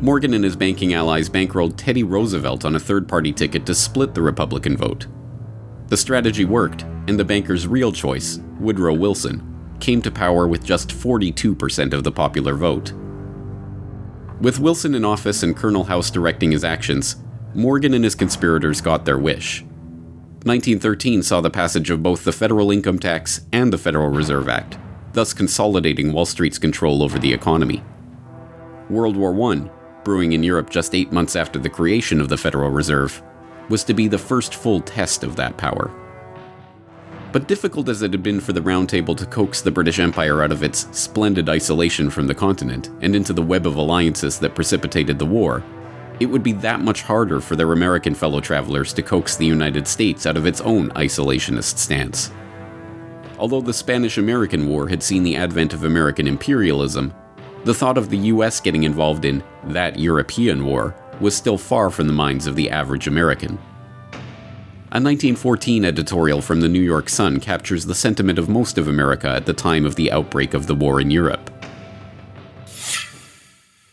Morgan 0.01 0.35
and 0.35 0.43
his 0.43 0.55
banking 0.55 0.93
allies 0.93 1.27
bankrolled 1.27 1.73
Teddy 1.75 2.03
Roosevelt 2.03 2.65
on 2.65 2.75
a 2.75 2.79
third 2.79 3.07
party 3.07 3.33
ticket 3.33 3.65
to 3.65 3.73
split 3.73 4.13
the 4.13 4.21
Republican 4.21 4.77
vote. 4.77 5.07
The 5.87 5.97
strategy 5.97 6.45
worked, 6.45 6.83
and 7.07 7.19
the 7.19 7.25
banker's 7.25 7.67
real 7.67 7.91
choice, 7.91 8.39
Woodrow 8.59 8.93
Wilson, 8.93 9.75
came 9.79 10.01
to 10.03 10.11
power 10.11 10.47
with 10.47 10.63
just 10.63 10.89
42% 10.89 11.93
of 11.93 12.03
the 12.03 12.11
popular 12.11 12.53
vote. 12.55 12.93
With 14.39 14.59
Wilson 14.59 14.93
in 14.93 15.03
office 15.03 15.41
and 15.41 15.57
Colonel 15.57 15.85
House 15.85 16.11
directing 16.11 16.51
his 16.51 16.63
actions, 16.63 17.15
Morgan 17.55 17.95
and 17.95 18.03
his 18.03 18.13
conspirators 18.13 18.81
got 18.81 19.05
their 19.05 19.17
wish. 19.17 19.63
1913 20.43 21.23
saw 21.23 21.41
the 21.41 21.49
passage 21.49 21.89
of 21.89 22.03
both 22.03 22.23
the 22.23 22.31
Federal 22.31 22.69
Income 22.69 22.99
Tax 22.99 23.41
and 23.51 23.73
the 23.73 23.79
Federal 23.79 24.09
Reserve 24.09 24.47
Act, 24.47 24.77
thus 25.13 25.33
consolidating 25.33 26.13
Wall 26.13 26.27
Street's 26.27 26.59
control 26.59 27.01
over 27.01 27.17
the 27.17 27.33
economy. 27.33 27.83
World 28.89 29.17
War 29.17 29.33
I 29.51 29.76
brewing 30.07 30.31
in 30.31 30.41
Europe 30.41 30.69
just 30.69 30.95
eight 30.95 31.11
months 31.11 31.35
after 31.35 31.59
the 31.59 31.69
creation 31.69 32.21
of 32.21 32.29
the 32.29 32.37
Federal 32.37 32.69
Reserve, 32.69 33.21
was 33.67 33.83
to 33.83 33.93
be 33.93 34.07
the 34.07 34.17
first 34.17 34.55
full 34.55 34.79
test 34.79 35.21
of 35.21 35.35
that 35.35 35.57
power. 35.57 35.91
But 37.33 37.49
difficult 37.49 37.89
as 37.89 38.01
it 38.01 38.13
had 38.13 38.23
been 38.23 38.39
for 38.39 38.53
the 38.53 38.61
Round 38.61 38.87
Table 38.87 39.15
to 39.15 39.25
coax 39.25 39.59
the 39.61 39.69
British 39.69 39.99
Empire 39.99 40.41
out 40.41 40.53
of 40.53 40.63
its 40.63 40.87
splendid 40.97 41.49
isolation 41.49 42.09
from 42.09 42.25
the 42.25 42.33
continent 42.33 42.89
and 43.01 43.17
into 43.17 43.33
the 43.33 43.41
web 43.41 43.67
of 43.67 43.75
alliances 43.75 44.39
that 44.39 44.55
precipitated 44.55 45.19
the 45.19 45.25
war, 45.25 45.61
it 46.21 46.27
would 46.27 46.41
be 46.41 46.53
that 46.53 46.79
much 46.79 47.01
harder 47.01 47.41
for 47.41 47.57
their 47.57 47.73
American 47.73 48.15
fellow 48.15 48.39
travelers 48.39 48.93
to 48.93 49.03
coax 49.03 49.35
the 49.35 49.45
United 49.45 49.85
States 49.89 50.25
out 50.25 50.37
of 50.37 50.45
its 50.45 50.61
own 50.61 50.89
isolationist 50.91 51.77
stance. 51.77 52.31
Although 53.39 53.59
the 53.59 53.73
Spanish 53.73 54.17
American 54.17 54.69
War 54.69 54.87
had 54.87 55.03
seen 55.03 55.23
the 55.23 55.35
advent 55.35 55.73
of 55.73 55.83
American 55.83 56.29
imperialism, 56.29 57.13
the 57.63 57.73
thought 57.73 57.97
of 57.97 58.09
the 58.09 58.17
US 58.17 58.59
getting 58.59 58.83
involved 58.83 59.25
in 59.25 59.43
that 59.65 59.99
European 59.99 60.65
war 60.65 60.95
was 61.19 61.35
still 61.35 61.57
far 61.57 61.89
from 61.89 62.07
the 62.07 62.13
minds 62.13 62.47
of 62.47 62.55
the 62.55 62.69
average 62.69 63.07
American. 63.07 63.57
A 64.89 65.03
1914 65.03 65.83
editorial 65.83 66.41
from 66.41 66.61
the 66.61 66.69
New 66.69 66.81
York 66.81 67.09
Sun 67.09 67.41
captures 67.41 67.85
the 67.85 67.95
sentiment 67.95 68.39
of 68.39 68.47
most 68.47 68.77
of 68.77 68.87
America 68.87 69.27
at 69.27 69.45
the 69.45 69.53
time 69.53 69.85
of 69.85 69.95
the 69.95 70.11
outbreak 70.11 70.53
of 70.53 70.67
the 70.67 70.75
war 70.75 71.01
in 71.01 71.11
Europe. 71.11 71.51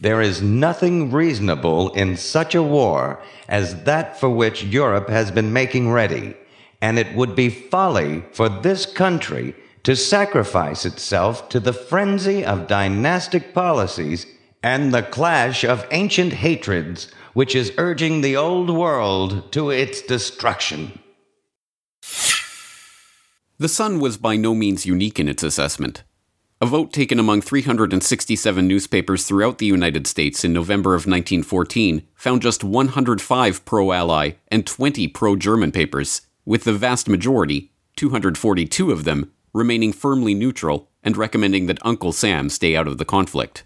There 0.00 0.20
is 0.20 0.42
nothing 0.42 1.10
reasonable 1.10 1.90
in 1.94 2.16
such 2.16 2.54
a 2.54 2.62
war 2.62 3.20
as 3.48 3.82
that 3.84 4.20
for 4.20 4.28
which 4.28 4.62
Europe 4.62 5.08
has 5.08 5.30
been 5.30 5.52
making 5.52 5.90
ready, 5.90 6.36
and 6.80 6.98
it 6.98 7.12
would 7.14 7.34
be 7.34 7.48
folly 7.48 8.22
for 8.32 8.48
this 8.48 8.86
country 8.86 9.54
to 9.84 9.94
sacrifice 9.94 10.84
itself 10.84 11.48
to 11.48 11.60
the 11.60 11.72
frenzy 11.72 12.44
of 12.44 12.66
dynastic 12.66 13.54
policies 13.54 14.26
and 14.62 14.92
the 14.92 15.02
clash 15.02 15.64
of 15.64 15.86
ancient 15.90 16.32
hatreds 16.32 17.10
which 17.34 17.54
is 17.54 17.72
urging 17.76 18.20
the 18.20 18.36
old 18.36 18.70
world 18.70 19.52
to 19.52 19.70
its 19.70 20.00
destruction. 20.00 20.98
The 23.58 23.68
Sun 23.68 24.00
was 24.00 24.16
by 24.16 24.36
no 24.36 24.54
means 24.54 24.86
unique 24.86 25.20
in 25.20 25.28
its 25.28 25.42
assessment. 25.42 26.02
A 26.60 26.66
vote 26.66 26.92
taken 26.92 27.18
among 27.18 27.42
367 27.42 28.66
newspapers 28.66 29.26
throughout 29.26 29.58
the 29.58 29.66
United 29.66 30.06
States 30.06 30.44
in 30.44 30.52
November 30.52 30.90
of 30.90 31.06
1914 31.06 32.06
found 32.14 32.40
just 32.40 32.64
105 32.64 33.64
pro 33.64 33.92
Ally 33.92 34.32
and 34.48 34.66
20 34.66 35.08
pro 35.08 35.36
German 35.36 35.72
papers, 35.72 36.22
with 36.44 36.64
the 36.64 36.72
vast 36.72 37.08
majority, 37.08 37.72
242 37.96 38.90
of 38.90 39.04
them, 39.04 39.32
remaining 39.54 39.92
firmly 39.92 40.34
neutral 40.34 40.90
and 41.04 41.16
recommending 41.16 41.66
that 41.66 41.78
Uncle 41.86 42.12
Sam 42.12 42.50
stay 42.50 42.76
out 42.76 42.88
of 42.88 42.98
the 42.98 43.04
conflict. 43.04 43.64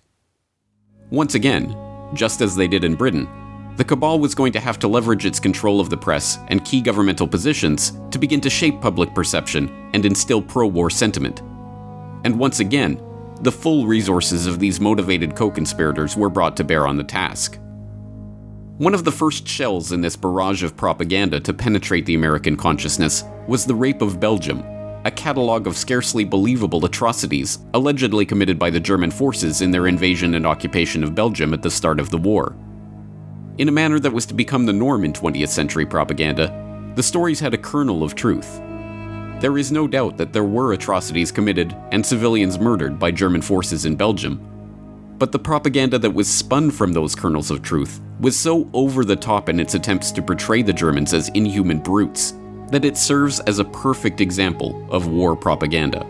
Once 1.10 1.34
again, 1.34 1.74
just 2.14 2.42
as 2.42 2.54
they 2.54 2.68
did 2.68 2.84
in 2.84 2.94
Britain, 2.94 3.26
the 3.76 3.84
cabal 3.84 4.18
was 4.18 4.34
going 4.34 4.52
to 4.52 4.60
have 4.60 4.78
to 4.80 4.88
leverage 4.88 5.24
its 5.24 5.40
control 5.40 5.80
of 5.80 5.88
the 5.88 5.96
press 5.96 6.38
and 6.48 6.64
key 6.64 6.82
governmental 6.82 7.26
positions 7.26 7.92
to 8.10 8.18
begin 8.18 8.40
to 8.42 8.50
shape 8.50 8.80
public 8.82 9.14
perception 9.14 9.90
and 9.94 10.04
instill 10.04 10.42
pro 10.42 10.66
war 10.66 10.90
sentiment. 10.90 11.40
And 12.24 12.38
once 12.38 12.60
again, 12.60 13.00
the 13.40 13.52
full 13.52 13.86
resources 13.86 14.46
of 14.46 14.58
these 14.58 14.80
motivated 14.80 15.36
co 15.36 15.50
conspirators 15.50 16.16
were 16.16 16.28
brought 16.28 16.56
to 16.58 16.64
bear 16.64 16.86
on 16.86 16.96
the 16.96 17.04
task. 17.04 17.58
One 18.78 18.94
of 18.94 19.04
the 19.04 19.12
first 19.12 19.48
shells 19.48 19.92
in 19.92 20.02
this 20.02 20.16
barrage 20.16 20.62
of 20.62 20.76
propaganda 20.76 21.40
to 21.40 21.54
penetrate 21.54 22.04
the 22.04 22.14
American 22.14 22.56
consciousness 22.56 23.24
was 23.46 23.64
the 23.64 23.74
rape 23.74 24.02
of 24.02 24.20
Belgium, 24.20 24.62
a 25.08 25.10
catalogue 25.10 25.66
of 25.66 25.74
scarcely 25.74 26.22
believable 26.22 26.84
atrocities 26.84 27.60
allegedly 27.72 28.26
committed 28.26 28.58
by 28.58 28.68
the 28.68 28.78
German 28.78 29.10
forces 29.10 29.62
in 29.62 29.70
their 29.70 29.86
invasion 29.86 30.34
and 30.34 30.46
occupation 30.46 31.02
of 31.02 31.14
Belgium 31.14 31.54
at 31.54 31.62
the 31.62 31.70
start 31.70 31.98
of 31.98 32.10
the 32.10 32.18
war. 32.18 32.54
In 33.56 33.68
a 33.68 33.72
manner 33.72 33.98
that 34.00 34.12
was 34.12 34.26
to 34.26 34.34
become 34.34 34.66
the 34.66 34.72
norm 34.74 35.06
in 35.06 35.14
20th 35.14 35.48
century 35.48 35.86
propaganda, 35.86 36.92
the 36.94 37.02
stories 37.02 37.40
had 37.40 37.54
a 37.54 37.58
kernel 37.58 38.02
of 38.04 38.14
truth. 38.14 38.60
There 39.40 39.56
is 39.56 39.72
no 39.72 39.88
doubt 39.88 40.18
that 40.18 40.34
there 40.34 40.44
were 40.44 40.74
atrocities 40.74 41.32
committed 41.32 41.74
and 41.90 42.04
civilians 42.04 42.58
murdered 42.58 42.98
by 42.98 43.10
German 43.10 43.40
forces 43.40 43.86
in 43.86 43.96
Belgium. 43.96 44.38
But 45.16 45.32
the 45.32 45.38
propaganda 45.38 45.98
that 46.00 46.10
was 46.10 46.28
spun 46.28 46.70
from 46.70 46.92
those 46.92 47.14
kernels 47.14 47.50
of 47.50 47.62
truth 47.62 48.02
was 48.20 48.38
so 48.38 48.68
over 48.74 49.06
the 49.06 49.16
top 49.16 49.48
in 49.48 49.58
its 49.58 49.74
attempts 49.74 50.12
to 50.12 50.22
portray 50.22 50.60
the 50.60 50.74
Germans 50.74 51.14
as 51.14 51.30
inhuman 51.30 51.78
brutes 51.78 52.34
that 52.70 52.84
it 52.84 52.96
serves 52.96 53.40
as 53.40 53.58
a 53.58 53.64
perfect 53.64 54.20
example 54.20 54.86
of 54.90 55.08
war 55.08 55.34
propaganda. 55.36 56.06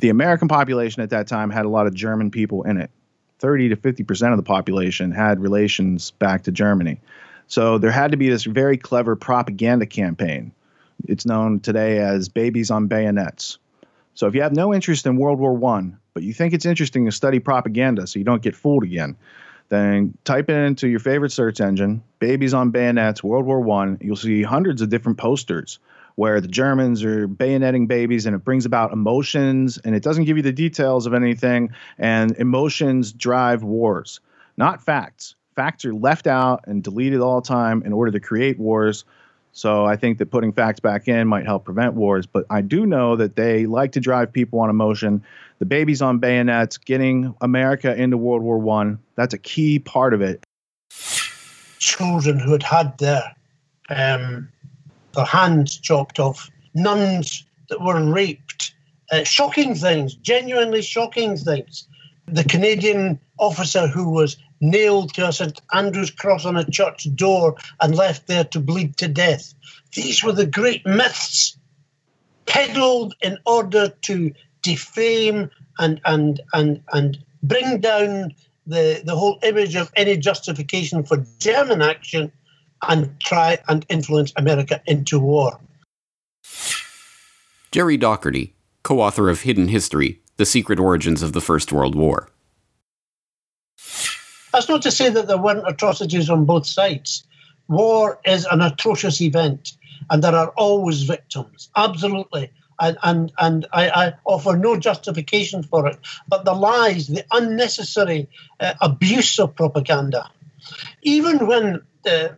The 0.00 0.08
American 0.08 0.48
population 0.48 1.02
at 1.02 1.10
that 1.10 1.28
time 1.28 1.50
had 1.50 1.64
a 1.64 1.68
lot 1.68 1.86
of 1.86 1.94
German 1.94 2.30
people 2.30 2.64
in 2.64 2.76
it. 2.76 2.90
30 3.38 3.70
to 3.70 3.76
50% 3.76 4.30
of 4.32 4.36
the 4.36 4.42
population 4.42 5.10
had 5.10 5.40
relations 5.40 6.10
back 6.12 6.42
to 6.44 6.52
Germany. 6.52 7.00
So 7.46 7.78
there 7.78 7.90
had 7.90 8.10
to 8.12 8.16
be 8.16 8.28
this 8.28 8.44
very 8.44 8.76
clever 8.76 9.14
propaganda 9.14 9.86
campaign. 9.86 10.52
It's 11.06 11.26
known 11.26 11.60
today 11.60 11.98
as 11.98 12.28
babies 12.28 12.70
on 12.70 12.86
bayonets. 12.86 13.58
So 14.14 14.26
if 14.26 14.34
you 14.34 14.42
have 14.42 14.54
no 14.54 14.72
interest 14.72 15.06
in 15.06 15.16
World 15.16 15.38
War 15.38 15.54
One, 15.54 15.98
but 16.14 16.22
you 16.22 16.32
think 16.32 16.54
it's 16.54 16.66
interesting 16.66 17.04
to 17.06 17.12
study 17.12 17.38
propaganda 17.38 18.06
so 18.06 18.18
you 18.18 18.24
don't 18.24 18.42
get 18.42 18.54
fooled 18.54 18.84
again, 18.84 19.16
then 19.72 20.12
type 20.24 20.50
it 20.50 20.54
into 20.54 20.86
your 20.86 21.00
favorite 21.00 21.32
search 21.32 21.58
engine, 21.58 22.02
babies 22.18 22.52
on 22.52 22.70
bayonets, 22.70 23.24
World 23.24 23.46
War 23.46 23.58
One. 23.58 23.96
You'll 24.02 24.16
see 24.16 24.42
hundreds 24.42 24.82
of 24.82 24.90
different 24.90 25.16
posters 25.16 25.78
where 26.16 26.42
the 26.42 26.48
Germans 26.48 27.02
are 27.04 27.26
bayoneting 27.26 27.88
babies 27.88 28.26
and 28.26 28.36
it 28.36 28.44
brings 28.44 28.66
about 28.66 28.92
emotions 28.92 29.78
and 29.78 29.94
it 29.94 30.02
doesn't 30.02 30.24
give 30.24 30.36
you 30.36 30.42
the 30.42 30.52
details 30.52 31.06
of 31.06 31.14
anything. 31.14 31.70
And 31.98 32.36
emotions 32.36 33.12
drive 33.12 33.62
wars, 33.62 34.20
not 34.58 34.82
facts. 34.82 35.36
Facts 35.56 35.86
are 35.86 35.94
left 35.94 36.26
out 36.26 36.64
and 36.66 36.84
deleted 36.84 37.20
all 37.20 37.40
the 37.40 37.48
time 37.48 37.82
in 37.86 37.94
order 37.94 38.12
to 38.12 38.20
create 38.20 38.58
wars. 38.58 39.06
So 39.52 39.86
I 39.86 39.96
think 39.96 40.18
that 40.18 40.30
putting 40.30 40.52
facts 40.52 40.80
back 40.80 41.08
in 41.08 41.28
might 41.28 41.46
help 41.46 41.64
prevent 41.64 41.94
wars. 41.94 42.26
But 42.26 42.44
I 42.50 42.60
do 42.60 42.84
know 42.84 43.16
that 43.16 43.36
they 43.36 43.64
like 43.64 43.92
to 43.92 44.00
drive 44.00 44.32
people 44.34 44.60
on 44.60 44.68
emotion. 44.68 45.22
The 45.62 45.66
babies 45.66 46.02
on 46.02 46.18
bayonets, 46.18 46.76
getting 46.76 47.36
America 47.40 47.94
into 47.94 48.16
World 48.16 48.42
War 48.42 48.58
One, 48.58 48.98
that's 49.14 49.32
a 49.32 49.38
key 49.38 49.78
part 49.78 50.12
of 50.12 50.20
it. 50.20 50.42
Children 51.78 52.40
who 52.40 52.50
had 52.50 52.64
had 52.64 52.98
their 52.98 53.22
um, 53.88 54.48
their 55.14 55.24
hands 55.24 55.78
chopped 55.78 56.18
off, 56.18 56.50
nuns 56.74 57.46
that 57.68 57.80
were 57.80 58.04
raped, 58.04 58.74
uh, 59.12 59.22
shocking 59.22 59.76
things, 59.76 60.16
genuinely 60.16 60.82
shocking 60.82 61.36
things. 61.36 61.86
The 62.26 62.42
Canadian 62.42 63.20
officer 63.38 63.86
who 63.86 64.08
was 64.08 64.38
nailed 64.60 65.14
to 65.14 65.28
a 65.28 65.32
St 65.32 65.60
Andrew's 65.72 66.10
cross 66.10 66.44
on 66.44 66.56
a 66.56 66.68
church 66.68 67.06
door 67.14 67.54
and 67.80 67.94
left 67.94 68.26
there 68.26 68.42
to 68.46 68.58
bleed 68.58 68.96
to 68.96 69.06
death. 69.06 69.54
These 69.94 70.24
were 70.24 70.32
the 70.32 70.44
great 70.44 70.84
myths 70.84 71.56
peddled 72.46 73.14
in 73.22 73.38
order 73.46 73.90
to 73.90 74.32
defame 74.62 75.50
and 75.78 76.00
and 76.04 76.40
and 76.52 76.82
and 76.92 77.18
bring 77.42 77.80
down 77.80 78.32
the, 78.66 79.02
the 79.04 79.16
whole 79.16 79.38
image 79.42 79.74
of 79.74 79.90
any 79.96 80.16
justification 80.16 81.02
for 81.02 81.24
German 81.38 81.82
action 81.82 82.30
and 82.88 83.18
try 83.20 83.58
and 83.68 83.84
influence 83.88 84.32
America 84.36 84.80
into 84.86 85.18
war. 85.18 85.58
Gerry 87.70 87.98
Docherty, 87.98 88.52
co 88.82 89.00
author 89.00 89.28
of 89.28 89.42
Hidden 89.42 89.68
History 89.68 90.20
The 90.36 90.46
Secret 90.46 90.78
Origins 90.78 91.22
of 91.22 91.32
the 91.32 91.40
First 91.40 91.72
World 91.72 91.94
War. 91.94 92.28
That's 94.52 94.68
not 94.68 94.82
to 94.82 94.90
say 94.90 95.08
that 95.08 95.26
there 95.26 95.38
weren't 95.38 95.66
atrocities 95.66 96.28
on 96.28 96.44
both 96.44 96.66
sides. 96.66 97.24
War 97.68 98.20
is 98.26 98.46
an 98.50 98.60
atrocious 98.60 99.20
event, 99.20 99.72
and 100.10 100.22
there 100.22 100.34
are 100.34 100.48
always 100.50 101.04
victims, 101.04 101.70
absolutely. 101.74 102.50
And, 102.80 102.96
and, 103.02 103.32
and 103.38 103.66
I, 103.72 103.88
I 103.90 104.12
offer 104.24 104.56
no 104.56 104.76
justification 104.76 105.62
for 105.62 105.86
it. 105.86 105.98
But 106.28 106.44
the 106.44 106.54
lies, 106.54 107.06
the 107.06 107.24
unnecessary 107.30 108.28
uh, 108.60 108.74
abuse 108.80 109.38
of 109.38 109.54
propaganda, 109.54 110.30
even 111.02 111.46
when 111.46 111.82
the 112.02 112.36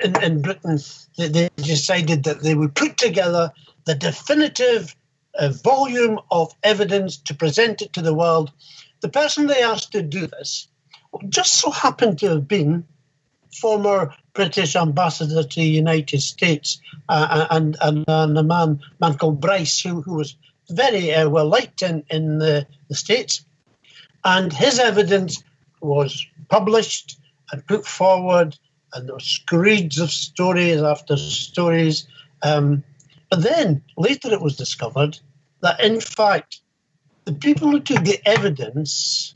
in, 0.00 0.22
in 0.22 0.42
Britain, 0.42 0.78
they, 1.16 1.28
they, 1.28 1.50
decided 1.56 2.24
that 2.24 2.42
they 2.42 2.54
would 2.54 2.74
put 2.74 2.96
together 2.96 3.52
the 3.84 3.94
definitive 3.94 4.94
uh, 5.38 5.48
volume 5.48 6.20
of 6.30 6.52
evidence 6.62 7.16
to 7.16 7.34
present 7.34 7.82
it 7.82 7.92
to 7.94 8.02
the 8.02 8.14
world. 8.14 8.52
The 9.00 9.08
person 9.08 9.46
they 9.46 9.62
asked 9.62 9.92
to 9.92 10.02
do 10.02 10.26
this 10.26 10.68
just 11.28 11.54
so 11.60 11.70
happened 11.70 12.18
to 12.18 12.28
have 12.28 12.48
been 12.48 12.86
former 13.52 14.14
British 14.34 14.76
ambassador 14.76 15.42
to 15.42 15.60
the 15.60 15.66
United 15.66 16.20
States 16.20 16.80
uh, 17.08 17.46
and, 17.50 17.76
and, 17.80 18.04
and 18.08 18.38
a 18.38 18.42
man, 18.42 18.80
man 19.00 19.16
called 19.16 19.40
Bryce, 19.40 19.80
who, 19.80 20.02
who 20.02 20.14
was 20.14 20.36
very 20.70 21.14
uh, 21.14 21.28
well 21.28 21.48
liked 21.48 21.82
in, 21.82 22.04
in 22.10 22.38
the, 22.38 22.66
the 22.88 22.94
States. 22.94 23.44
And 24.24 24.52
his 24.52 24.78
evidence 24.78 25.42
was 25.80 26.26
published 26.48 27.18
and 27.52 27.66
put 27.66 27.86
forward 27.86 28.58
and 28.96 29.06
there 29.06 29.14
were 29.14 29.20
screeds 29.20 29.98
of 29.98 30.10
stories 30.10 30.82
after 30.82 31.16
stories. 31.16 32.08
Um, 32.42 32.82
but 33.30 33.42
then 33.42 33.82
later 33.96 34.32
it 34.32 34.40
was 34.40 34.56
discovered 34.56 35.18
that, 35.60 35.80
in 35.80 36.00
fact, 36.00 36.60
the 37.24 37.34
people 37.34 37.70
who 37.70 37.80
took 37.80 38.04
the 38.04 38.20
evidence 38.24 39.34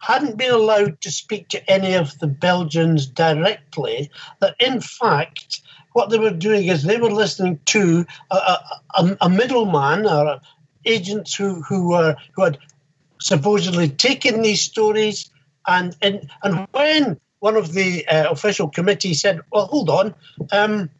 hadn't 0.00 0.36
been 0.36 0.52
allowed 0.52 1.00
to 1.02 1.10
speak 1.10 1.48
to 1.48 1.70
any 1.70 1.94
of 1.94 2.18
the 2.18 2.26
Belgians 2.26 3.06
directly, 3.06 4.10
that 4.40 4.56
in 4.58 4.80
fact, 4.80 5.60
what 5.92 6.10
they 6.10 6.18
were 6.18 6.30
doing 6.30 6.66
is 6.66 6.82
they 6.82 6.96
were 6.96 7.10
listening 7.10 7.60
to 7.66 8.06
a, 8.30 8.58
a, 8.96 9.16
a 9.22 9.28
middleman 9.28 10.06
or 10.06 10.40
agents 10.84 11.34
who, 11.34 11.62
who 11.62 11.88
were 11.90 12.16
who 12.32 12.42
had 12.42 12.58
supposedly 13.20 13.88
taken 13.88 14.42
these 14.42 14.62
stories 14.62 15.30
and 15.66 15.96
and, 16.02 16.30
and 16.42 16.66
when 16.72 17.20
one 17.40 17.56
of 17.56 17.72
the 17.72 18.06
uh, 18.06 18.30
official 18.30 18.68
committee 18.68 19.14
said, 19.14 19.40
"Well, 19.52 19.66
hold 19.66 19.90
on, 19.90 20.14
um, 20.52 20.90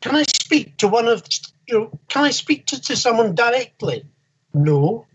can 0.00 0.14
I 0.14 0.22
speak 0.22 0.76
to 0.78 0.88
one 0.88 1.08
of 1.08 1.22
you 1.66 1.78
know, 1.78 1.98
can 2.08 2.24
I 2.24 2.30
speak 2.30 2.66
to, 2.66 2.80
to 2.82 2.96
someone 2.96 3.34
directly?" 3.34 4.04
No, 4.54 5.06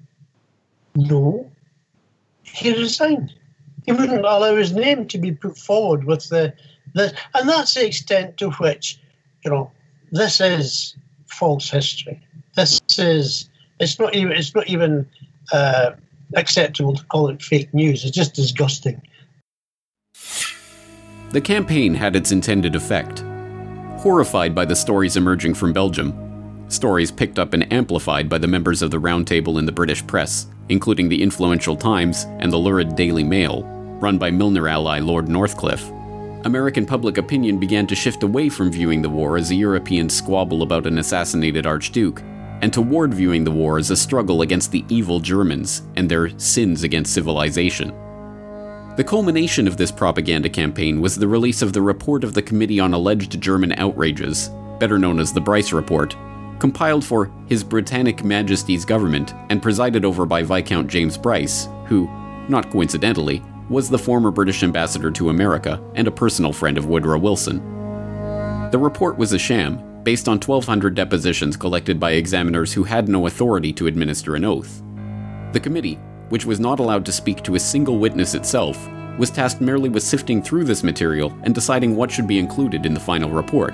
no. 0.96 1.50
He 2.54 2.74
resigned. 2.74 3.34
He 3.86 3.92
wouldn't 3.92 4.26
allow 4.26 4.56
his 4.56 4.74
name 4.74 5.08
to 5.08 5.18
be 5.18 5.32
put 5.32 5.58
forward 5.58 6.04
with 6.04 6.30
the, 6.30 6.54
the 6.94 7.14
and 7.34 7.50
that's 7.50 7.74
the 7.74 7.86
extent 7.86 8.38
to 8.38 8.52
which, 8.52 9.00
you 9.44 9.52
know, 9.52 9.72
this 10.12 10.40
is 10.40 10.96
false 11.28 11.70
history. 11.70 12.22
This 12.56 12.82
is 12.98 13.50
it's 13.80 14.00
not 14.00 14.14
even 14.14 14.32
it's 14.34 14.54
not 14.54 14.68
even 14.68 15.10
uh, 15.52 15.92
acceptable 16.36 16.96
to 16.96 17.04
call 17.06 17.30
it 17.30 17.42
fake 17.42 17.74
news. 17.74 18.06
It's 18.06 18.16
just 18.16 18.34
disgusting. 18.34 19.02
The 21.32 21.42
campaign 21.42 21.94
had 21.94 22.16
its 22.16 22.32
intended 22.32 22.76
effect. 22.76 23.24
Horrified 24.00 24.54
by 24.54 24.66
the 24.66 24.76
stories 24.76 25.16
emerging 25.16 25.54
from 25.54 25.72
Belgium, 25.72 26.66
stories 26.68 27.12
picked 27.12 27.40
up 27.40 27.54
and 27.54 27.72
amplified 27.72 28.28
by 28.28 28.38
the 28.38 28.48
members 28.48 28.82
of 28.82 28.92
the 28.92 29.00
Round 29.00 29.26
Table 29.26 29.58
in 29.58 29.66
the 29.66 29.72
British 29.72 30.06
press, 30.06 30.48
including 30.72 31.10
the 31.10 31.22
influential 31.22 31.76
Times 31.76 32.26
and 32.40 32.52
the 32.52 32.58
lurid 32.58 32.96
Daily 32.96 33.24
Mail, 33.24 33.64
run 34.00 34.18
by 34.18 34.32
Milner 34.32 34.68
ally 34.68 35.00
Lord 35.00 35.28
Northcliffe, 35.28 35.92
American 36.46 36.88
public 36.88 37.20
opinion 37.20 37.60
began 37.60 37.86
to 37.86 37.96
shift 37.96 38.24
away 38.24 38.50
from 38.50 38.72
viewing 38.72 39.02
the 39.02 39.10
war 39.10 39.38
as 39.38 39.52
a 39.52 39.56
European 39.56 40.10
squabble 40.10 40.64
about 40.64 40.88
an 40.88 40.98
assassinated 40.98 41.68
Archduke, 41.68 42.22
and 42.62 42.74
toward 42.74 43.14
viewing 43.14 43.44
the 43.44 43.52
war 43.52 43.78
as 43.78 43.92
a 43.92 43.96
struggle 43.96 44.42
against 44.42 44.72
the 44.72 44.86
evil 44.90 45.20
Germans 45.20 45.84
and 45.96 46.10
their 46.10 46.30
sins 46.40 46.84
against 46.84 47.14
civilization. 47.14 47.90
The 48.96 49.04
culmination 49.04 49.68
of 49.68 49.78
this 49.78 49.92
propaganda 49.92 50.50
campaign 50.50 51.00
was 51.00 51.16
the 51.16 51.28
release 51.28 51.62
of 51.62 51.74
the 51.74 51.82
report 51.82 52.24
of 52.24 52.34
the 52.34 52.42
Committee 52.42 52.80
on 52.80 52.94
Alleged 52.94 53.40
German 53.40 53.74
Outrages, 53.74 54.50
better 54.80 54.98
known 54.98 55.20
as 55.20 55.32
the 55.34 55.42
Bryce 55.42 55.74
Report, 55.74 56.16
compiled 56.62 57.04
for 57.04 57.32
His 57.48 57.64
Britannic 57.64 58.24
Majesty's 58.24 58.86
government 58.86 59.34
and 59.50 59.64
presided 59.64 60.06
over 60.06 60.28
by 60.28 60.44
Viscount 60.44 60.88
James 60.88 61.18
Bryce, 61.18 61.68
who, 61.88 62.08
not 62.50 62.70
coincidentally, 62.70 63.42
was 63.68 63.90
the 63.90 63.98
former 63.98 64.30
British 64.30 64.62
ambassador 64.62 65.10
to 65.10 65.30
America 65.30 65.84
and 65.96 66.08
a 66.08 66.12
personal 66.12 66.54
friend 66.54 66.78
of 66.78 66.86
Woodrow 66.86 67.18
Wilson. 67.18 67.58
The 68.70 68.78
report 68.78 69.18
was 69.18 69.34
a 69.34 69.40
sham, 69.40 70.04
based 70.04 70.28
on 70.28 70.38
1,200 70.40 70.94
depositions 70.94 71.58
collected 71.58 72.00
by 72.00 72.12
examiners 72.12 72.72
who 72.72 72.84
had 72.84 73.10
no 73.10 73.26
authority 73.26 73.74
to 73.74 73.88
administer 73.88 74.36
an 74.36 74.46
oath. 74.46 74.84
The 75.54 75.60
committee, 75.60 75.96
which 76.30 76.46
was 76.46 76.60
not 76.60 76.80
allowed 76.80 77.08
to 77.08 77.12
speak 77.12 77.42
to 77.44 77.56
a 77.56 77.60
single 77.60 77.98
witness 77.98 78.36
itself, 78.36 78.88
was 79.18 79.32
tasked 79.32 79.62
merely 79.62 79.90
with 79.90 80.04
sifting 80.04 80.44
through 80.44 80.66
this 80.66 80.84
material 80.84 81.36
and 81.42 81.56
deciding 81.56 81.96
what 81.96 82.12
should 82.12 82.28
be 82.28 82.38
included 82.38 82.86
in 82.86 82.94
the 82.94 83.00
final 83.00 83.32
report. 83.32 83.74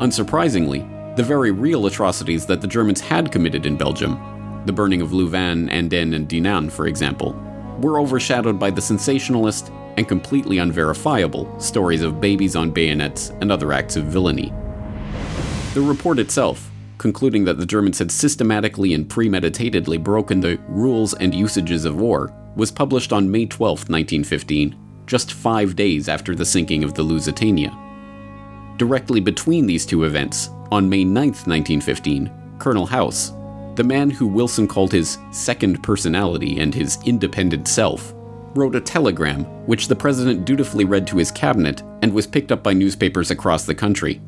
Unsurprisingly, 0.00 0.86
the 1.16 1.22
very 1.22 1.50
real 1.50 1.84
atrocities 1.86 2.46
that 2.46 2.62
the 2.62 2.66
Germans 2.66 3.00
had 3.00 3.30
committed 3.30 3.66
in 3.66 3.76
Belgium, 3.76 4.62
the 4.64 4.72
burning 4.72 5.02
of 5.02 5.12
Louvain, 5.12 5.68
Andenne, 5.68 6.14
and 6.14 6.26
Dinant, 6.26 6.72
for 6.72 6.86
example, 6.86 7.32
were 7.80 8.00
overshadowed 8.00 8.58
by 8.58 8.70
the 8.70 8.80
sensationalist 8.80 9.70
and 9.98 10.08
completely 10.08 10.56
unverifiable 10.56 11.60
stories 11.60 12.02
of 12.02 12.20
babies 12.20 12.56
on 12.56 12.70
bayonets 12.70 13.28
and 13.42 13.52
other 13.52 13.74
acts 13.74 13.96
of 13.96 14.04
villainy. 14.04 14.54
The 15.74 15.82
report 15.82 16.18
itself, 16.18 16.70
concluding 16.96 17.44
that 17.44 17.58
the 17.58 17.66
Germans 17.66 17.98
had 17.98 18.10
systematically 18.10 18.94
and 18.94 19.06
premeditatedly 19.06 20.02
broken 20.02 20.40
the 20.40 20.58
rules 20.68 21.12
and 21.14 21.34
usages 21.34 21.84
of 21.84 22.00
war, 22.00 22.32
was 22.56 22.70
published 22.70 23.12
on 23.12 23.30
May 23.30 23.44
12, 23.44 23.88
1915, 23.90 24.76
just 25.06 25.34
five 25.34 25.76
days 25.76 26.08
after 26.08 26.34
the 26.34 26.46
sinking 26.46 26.84
of 26.84 26.94
the 26.94 27.02
Lusitania. 27.02 27.76
Directly 28.76 29.20
between 29.20 29.66
these 29.66 29.86
two 29.86 30.04
events, 30.04 30.50
on 30.70 30.88
May 30.88 31.04
9, 31.04 31.14
1915, 31.14 32.30
Colonel 32.58 32.86
House, 32.86 33.32
the 33.74 33.84
man 33.84 34.10
who 34.10 34.26
Wilson 34.26 34.66
called 34.66 34.92
his 34.92 35.18
second 35.30 35.82
personality 35.82 36.60
and 36.60 36.74
his 36.74 36.98
independent 37.04 37.68
self, 37.68 38.14
wrote 38.54 38.76
a 38.76 38.80
telegram 38.80 39.44
which 39.66 39.88
the 39.88 39.96
president 39.96 40.44
dutifully 40.44 40.84
read 40.84 41.06
to 41.06 41.16
his 41.16 41.30
cabinet 41.30 41.82
and 42.02 42.12
was 42.12 42.26
picked 42.26 42.52
up 42.52 42.62
by 42.62 42.72
newspapers 42.72 43.30
across 43.30 43.64
the 43.64 43.74
country. 43.74 44.20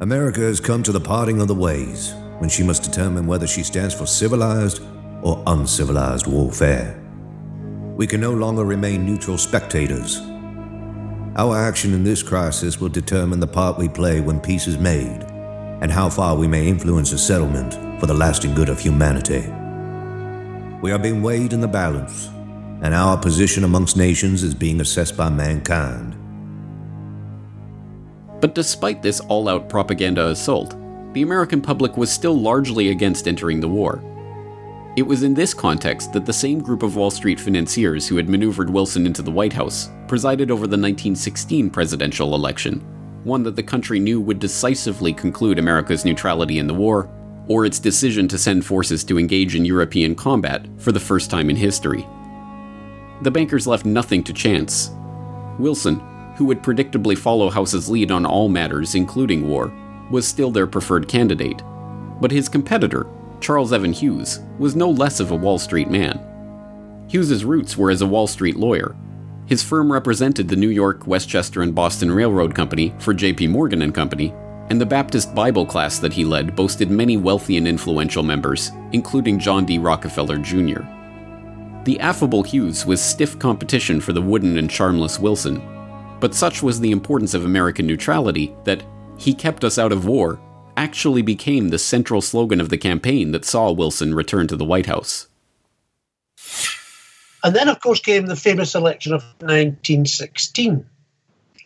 America 0.00 0.40
has 0.40 0.60
come 0.60 0.82
to 0.82 0.92
the 0.92 1.00
parting 1.00 1.40
of 1.40 1.48
the 1.48 1.54
ways 1.54 2.14
when 2.38 2.48
she 2.48 2.62
must 2.62 2.82
determine 2.82 3.26
whether 3.26 3.46
she 3.46 3.62
stands 3.62 3.94
for 3.94 4.06
civilized 4.06 4.82
or 5.22 5.42
uncivilized 5.46 6.26
warfare. 6.26 6.98
We 7.96 8.06
can 8.06 8.20
no 8.20 8.32
longer 8.32 8.64
remain 8.64 9.04
neutral 9.04 9.36
spectators. 9.36 10.20
Our 11.36 11.56
action 11.56 11.94
in 11.94 12.02
this 12.02 12.24
crisis 12.24 12.80
will 12.80 12.88
determine 12.88 13.38
the 13.38 13.46
part 13.46 13.78
we 13.78 13.88
play 13.88 14.20
when 14.20 14.40
peace 14.40 14.66
is 14.66 14.78
made 14.78 15.24
and 15.80 15.90
how 15.90 16.10
far 16.10 16.34
we 16.34 16.48
may 16.48 16.66
influence 16.66 17.12
a 17.12 17.18
settlement 17.18 18.00
for 18.00 18.06
the 18.06 18.14
lasting 18.14 18.52
good 18.52 18.68
of 18.68 18.80
humanity. 18.80 19.48
We 20.82 20.90
are 20.90 20.98
being 20.98 21.22
weighed 21.22 21.52
in 21.52 21.60
the 21.60 21.68
balance, 21.68 22.26
and 22.82 22.92
our 22.92 23.16
position 23.16 23.62
amongst 23.62 23.96
nations 23.96 24.42
is 24.42 24.54
being 24.54 24.80
assessed 24.80 25.16
by 25.16 25.30
mankind. 25.30 26.16
But 28.40 28.56
despite 28.56 29.00
this 29.00 29.20
all 29.20 29.48
out 29.48 29.68
propaganda 29.68 30.28
assault, 30.28 30.74
the 31.12 31.22
American 31.22 31.60
public 31.60 31.96
was 31.96 32.10
still 32.10 32.36
largely 32.36 32.88
against 32.90 33.28
entering 33.28 33.60
the 33.60 33.68
war. 33.68 34.02
It 34.96 35.02
was 35.02 35.22
in 35.22 35.34
this 35.34 35.54
context 35.54 36.12
that 36.12 36.26
the 36.26 36.32
same 36.32 36.58
group 36.58 36.82
of 36.82 36.96
Wall 36.96 37.12
Street 37.12 37.38
financiers 37.38 38.08
who 38.08 38.16
had 38.16 38.28
maneuvered 38.28 38.68
Wilson 38.68 39.06
into 39.06 39.22
the 39.22 39.30
White 39.30 39.52
House 39.52 39.88
presided 40.08 40.50
over 40.50 40.66
the 40.66 40.76
1916 40.76 41.70
presidential 41.70 42.34
election, 42.34 42.80
one 43.22 43.44
that 43.44 43.54
the 43.54 43.62
country 43.62 44.00
knew 44.00 44.20
would 44.20 44.40
decisively 44.40 45.12
conclude 45.12 45.60
America's 45.60 46.04
neutrality 46.04 46.58
in 46.58 46.66
the 46.66 46.74
war, 46.74 47.08
or 47.46 47.64
its 47.64 47.78
decision 47.78 48.26
to 48.26 48.36
send 48.36 48.66
forces 48.66 49.04
to 49.04 49.18
engage 49.18 49.54
in 49.54 49.64
European 49.64 50.16
combat 50.16 50.66
for 50.78 50.90
the 50.90 50.98
first 50.98 51.30
time 51.30 51.50
in 51.50 51.56
history. 51.56 52.04
The 53.22 53.30
bankers 53.30 53.68
left 53.68 53.84
nothing 53.84 54.24
to 54.24 54.32
chance. 54.32 54.90
Wilson, 55.60 56.00
who 56.36 56.46
would 56.46 56.64
predictably 56.64 57.16
follow 57.16 57.48
House's 57.48 57.88
lead 57.88 58.10
on 58.10 58.26
all 58.26 58.48
matters, 58.48 58.96
including 58.96 59.48
war, 59.48 59.72
was 60.10 60.26
still 60.26 60.50
their 60.50 60.66
preferred 60.66 61.06
candidate. 61.06 61.62
But 62.20 62.32
his 62.32 62.48
competitor, 62.48 63.06
Charles 63.40 63.72
Evan 63.72 63.92
Hughes, 63.92 64.40
was 64.58 64.76
no 64.76 64.90
less 64.90 65.18
of 65.20 65.30
a 65.30 65.36
Wall 65.36 65.58
Street 65.58 65.90
man. 65.90 66.20
Hughes's 67.08 67.44
roots 67.44 67.76
were 67.76 67.90
as 67.90 68.02
a 68.02 68.06
Wall 68.06 68.26
Street 68.26 68.56
lawyer. 68.56 68.94
His 69.46 69.62
firm 69.62 69.90
represented 69.90 70.46
the 70.46 70.56
New 70.56 70.68
York, 70.68 71.06
Westchester, 71.06 71.62
and 71.62 71.74
Boston 71.74 72.12
Railroad 72.12 72.54
Company 72.54 72.94
for 72.98 73.12
J.P. 73.12 73.48
Morgan 73.48 73.82
and 73.82 73.94
Company, 73.94 74.32
and 74.68 74.80
the 74.80 74.86
Baptist 74.86 75.34
Bible 75.34 75.66
class 75.66 75.98
that 75.98 76.12
he 76.12 76.24
led 76.24 76.54
boasted 76.54 76.90
many 76.90 77.16
wealthy 77.16 77.56
and 77.56 77.66
influential 77.66 78.22
members, 78.22 78.70
including 78.92 79.40
John 79.40 79.64
D. 79.64 79.78
Rockefeller 79.78 80.38
Jr. 80.38 80.82
The 81.84 81.98
affable 81.98 82.42
Hughes 82.42 82.86
was 82.86 83.00
stiff 83.00 83.38
competition 83.38 84.00
for 84.00 84.12
the 84.12 84.22
wooden 84.22 84.58
and 84.58 84.70
charmless 84.70 85.18
Wilson, 85.18 85.60
but 86.20 86.34
such 86.34 86.62
was 86.62 86.78
the 86.78 86.92
importance 86.92 87.34
of 87.34 87.44
American 87.44 87.86
neutrality 87.86 88.54
that 88.64 88.84
he 89.16 89.34
kept 89.34 89.64
us 89.64 89.78
out 89.78 89.90
of 89.90 90.06
war 90.06 90.38
actually 90.80 91.20
became 91.20 91.68
the 91.68 91.78
central 91.78 92.22
slogan 92.22 92.58
of 92.58 92.70
the 92.70 92.78
campaign 92.78 93.32
that 93.32 93.44
saw 93.44 93.70
Wilson 93.70 94.14
return 94.14 94.46
to 94.46 94.56
the 94.56 94.64
White 94.64 94.86
House. 94.86 95.28
And 97.44 97.54
then, 97.54 97.68
of 97.68 97.80
course, 97.80 98.00
came 98.00 98.24
the 98.26 98.34
famous 98.34 98.74
election 98.74 99.12
of 99.12 99.22
1916. 99.40 100.86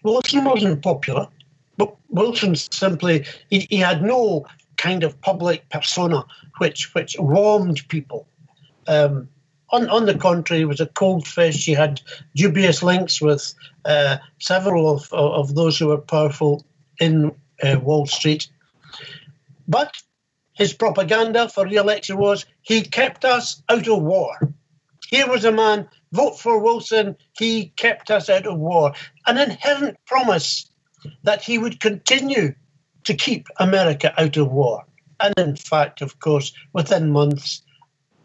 Wilson 0.03 0.45
wasn't 0.45 0.83
popular, 0.83 1.29
but 1.77 1.95
Wilson 2.09 2.57
simply, 2.57 3.25
he, 3.51 3.69
he 3.71 3.77
had 3.77 4.03
no 4.03 4.47
kind 4.77 5.05
of 5.05 5.21
public 5.21 5.69
persona 5.69 6.25
which, 6.59 6.93
which 6.93 7.15
warmed 7.17 7.87
people. 7.89 8.27
Um, 8.89 9.29
on, 9.71 9.89
on 9.91 10.07
the 10.07 10.19
contrary, 10.19 10.63
he 10.63 10.65
was 10.65 10.81
a 10.81 10.87
cold 10.87 11.27
fish. 11.27 11.65
He 11.65 11.73
had 11.73 12.01
dubious 12.35 12.83
links 12.83 13.21
with 13.21 13.55
uh, 13.85 14.17
several 14.41 14.91
of, 14.91 15.13
of 15.13 15.55
those 15.55 15.79
who 15.79 15.87
were 15.87 15.99
powerful 15.99 16.65
in 16.99 17.33
uh, 17.63 17.79
Wall 17.81 18.07
Street. 18.07 18.49
But 19.69 19.93
his 20.53 20.73
propaganda 20.73 21.49
for 21.49 21.65
re 21.65 21.77
election 21.77 22.17
was 22.17 22.47
he 22.63 22.83
kept 22.83 23.25
us 23.25 23.63
out 23.69 23.89
of 23.89 24.03
war. 24.03 24.53
Here 25.09 25.29
was 25.29 25.45
a 25.45 25.53
man, 25.53 25.89
vote 26.13 26.39
for 26.39 26.59
Wilson, 26.59 27.17
he 27.39 27.67
kept 27.77 28.11
us 28.11 28.29
out 28.29 28.47
of 28.47 28.59
war. 28.59 28.95
An 29.27 29.39
inherent 29.39 29.99
promise 30.07 30.71
that 31.23 31.43
he 31.43 31.59
would 31.59 31.81
continue 31.81 32.55
to 33.05 33.15
keep 33.15 33.49
America 33.59 34.15
out 34.21 34.37
of 34.37 34.51
war. 34.51 34.85
And 35.21 35.35
in 35.39 35.57
fact, 35.57 36.01
of 36.03 36.19
course, 36.21 36.53
within 36.73 37.11
months, 37.11 37.63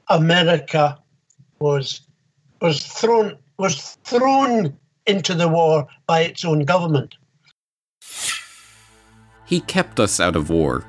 America 0.07 0.97
was 1.59 2.01
was 2.61 2.85
thrown 2.85 3.37
was 3.57 3.97
thrown 4.03 4.77
into 5.05 5.33
the 5.33 5.47
war 5.47 5.87
by 6.07 6.21
its 6.21 6.45
own 6.45 6.65
government. 6.65 7.15
He 9.45 9.59
kept 9.61 9.99
us 9.99 10.19
out 10.19 10.35
of 10.35 10.49
war. 10.49 10.85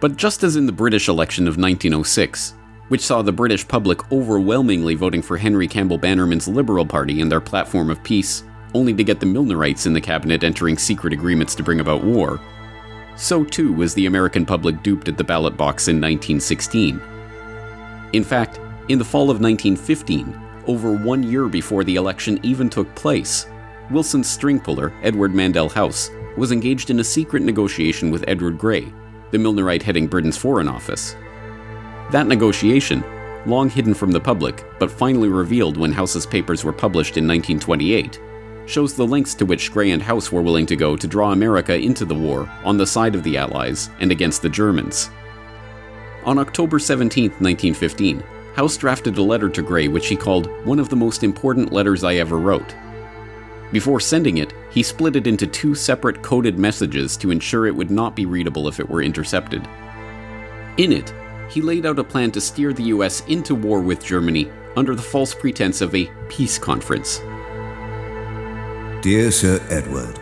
But 0.00 0.16
just 0.16 0.42
as 0.42 0.56
in 0.56 0.66
the 0.66 0.72
British 0.72 1.08
election 1.08 1.44
of 1.44 1.56
1906, 1.56 2.54
which 2.88 3.00
saw 3.00 3.22
the 3.22 3.32
British 3.32 3.66
public 3.66 4.12
overwhelmingly 4.12 4.94
voting 4.94 5.22
for 5.22 5.36
Henry 5.36 5.66
Campbell 5.66 5.98
Bannerman's 5.98 6.46
Liberal 6.46 6.86
Party 6.86 7.20
and 7.20 7.30
their 7.30 7.40
platform 7.40 7.90
of 7.90 8.02
peace, 8.04 8.44
only 8.74 8.92
to 8.94 9.04
get 9.04 9.20
the 9.20 9.26
Milnerites 9.26 9.86
in 9.86 9.92
the 9.92 10.00
cabinet 10.00 10.44
entering 10.44 10.76
secret 10.76 11.12
agreements 11.12 11.54
to 11.54 11.62
bring 11.62 11.80
about 11.80 12.04
war, 12.04 12.40
so 13.16 13.42
too 13.44 13.72
was 13.72 13.94
the 13.94 14.06
American 14.06 14.44
public 14.44 14.82
duped 14.82 15.08
at 15.08 15.16
the 15.16 15.24
ballot 15.24 15.56
box 15.56 15.88
in 15.88 15.96
1916. 15.96 17.00
In 18.12 18.22
fact, 18.22 18.60
in 18.88 18.98
the 18.98 19.04
fall 19.04 19.30
of 19.30 19.40
1915, 19.40 20.38
over 20.66 20.92
one 20.92 21.22
year 21.22 21.48
before 21.48 21.84
the 21.84 21.96
election 21.96 22.38
even 22.42 22.68
took 22.68 22.94
place, 22.94 23.46
Wilson's 23.90 24.28
string 24.28 24.60
puller, 24.60 24.92
Edward 25.02 25.32
Mandell 25.32 25.72
House, 25.72 26.10
was 26.36 26.52
engaged 26.52 26.90
in 26.90 27.00
a 27.00 27.04
secret 27.04 27.42
negotiation 27.42 28.10
with 28.10 28.24
Edward 28.28 28.58
Grey, 28.58 28.92
the 29.30 29.38
Milnerite 29.38 29.82
heading 29.82 30.06
Britain's 30.06 30.36
Foreign 30.36 30.68
Office. 30.68 31.16
That 32.10 32.26
negotiation, 32.26 33.04
long 33.46 33.68
hidden 33.68 33.94
from 33.94 34.12
the 34.12 34.20
public 34.20 34.64
but 34.78 34.90
finally 34.90 35.28
revealed 35.28 35.76
when 35.76 35.92
House's 35.92 36.26
papers 36.26 36.64
were 36.64 36.72
published 36.72 37.16
in 37.16 37.26
1928, 37.26 38.20
shows 38.66 38.94
the 38.94 39.06
lengths 39.06 39.34
to 39.34 39.46
which 39.46 39.72
Grey 39.72 39.92
and 39.92 40.02
House 40.02 40.30
were 40.30 40.42
willing 40.42 40.66
to 40.66 40.76
go 40.76 40.96
to 40.96 41.06
draw 41.06 41.32
America 41.32 41.76
into 41.76 42.04
the 42.04 42.14
war 42.14 42.50
on 42.64 42.76
the 42.76 42.86
side 42.86 43.14
of 43.14 43.22
the 43.22 43.36
Allies 43.36 43.90
and 44.00 44.10
against 44.10 44.42
the 44.42 44.48
Germans. 44.48 45.10
On 46.24 46.38
October 46.38 46.78
17, 46.78 47.30
1915, 47.30 48.22
House 48.54 48.76
drafted 48.76 49.16
a 49.18 49.22
letter 49.22 49.48
to 49.48 49.62
Grey 49.62 49.86
which 49.86 50.08
he 50.08 50.16
called 50.16 50.48
one 50.66 50.78
of 50.78 50.88
the 50.88 50.96
most 50.96 51.22
important 51.22 51.72
letters 51.72 52.02
I 52.02 52.14
ever 52.14 52.38
wrote. 52.38 52.74
Before 53.72 53.98
sending 53.98 54.38
it, 54.38 54.54
he 54.70 54.82
split 54.82 55.16
it 55.16 55.26
into 55.26 55.46
two 55.46 55.74
separate 55.74 56.22
coded 56.22 56.58
messages 56.58 57.16
to 57.18 57.30
ensure 57.30 57.66
it 57.66 57.74
would 57.74 57.90
not 57.90 58.14
be 58.14 58.26
readable 58.26 58.68
if 58.68 58.78
it 58.78 58.88
were 58.88 59.02
intercepted. 59.02 59.66
In 60.76 60.92
it, 60.92 61.12
he 61.50 61.60
laid 61.60 61.86
out 61.86 61.98
a 61.98 62.04
plan 62.04 62.30
to 62.32 62.40
steer 62.40 62.72
the 62.72 62.84
US 62.84 63.22
into 63.26 63.54
war 63.54 63.80
with 63.80 64.04
Germany 64.04 64.50
under 64.76 64.94
the 64.94 65.02
false 65.02 65.34
pretense 65.34 65.80
of 65.80 65.94
a 65.94 66.10
peace 66.28 66.58
conference. 66.58 67.18
Dear 69.02 69.30
Sir 69.30 69.60
Edward, 69.68 70.18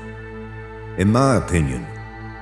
in 0.99 1.11
my 1.11 1.37
opinion, 1.37 1.87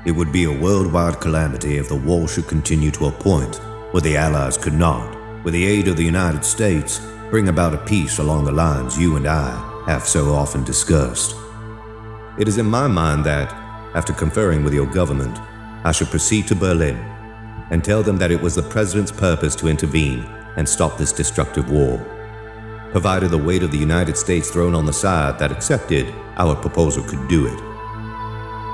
it 0.05 0.13
would 0.13 0.33
be 0.33 0.45
a 0.45 0.61
worldwide 0.61 1.21
calamity 1.21 1.79
if 1.79 1.89
the 1.89 1.97
war 1.97 2.29
should 2.29 2.49
continue 2.49 2.91
to 2.93 3.07
a 3.07 3.13
point 3.13 3.57
where 3.93 4.01
the 4.01 4.17
Allies 4.17 4.57
could 4.57 4.75
not, 4.75 5.17
with 5.45 5.55
the 5.55 5.65
aid 5.65 5.89
of 5.89 5.97
the 5.97 6.05
United 6.05 6.45
States, 6.45 7.01
bring 7.31 7.49
about 7.49 7.75
a 7.75 7.79
peace 7.79 8.19
along 8.19 8.45
the 8.45 8.53
lines 8.53 8.99
you 8.99 9.17
and 9.17 9.27
I 9.27 9.72
have 9.87 10.07
so 10.07 10.33
often 10.33 10.65
discussed. 10.65 11.35
It 12.39 12.49
is 12.49 12.59
in 12.59 12.67
my 12.67 12.87
mind 12.87 13.25
that, 13.25 13.53
after 13.95 14.13
conferring 14.13 14.65
with 14.65 14.75
your 14.75 14.87
government, 14.87 15.39
I 15.85 15.93
should 15.93 16.09
proceed 16.09 16.47
to 16.49 16.55
Berlin 16.55 16.97
and 17.71 17.85
tell 17.85 18.03
them 18.03 18.17
that 18.19 18.31
it 18.31 18.41
was 18.41 18.55
the 18.55 18.63
President's 18.63 19.13
purpose 19.13 19.55
to 19.57 19.69
intervene 19.69 20.25
and 20.57 20.69
stop 20.69 20.99
this 20.99 21.13
destructive 21.13 21.71
war 21.71 21.99
provided 22.93 23.31
the 23.31 23.39
weight 23.39 23.63
of 23.63 23.71
the 23.71 23.79
United 23.79 24.19
States 24.19 24.51
thrown 24.51 24.75
on 24.75 24.85
the 24.85 24.93
side 24.93 25.39
that 25.39 25.51
accepted 25.51 26.07
our 26.37 26.55
proposal 26.55 27.03
could 27.03 27.27
do 27.27 27.47
it. 27.47 27.59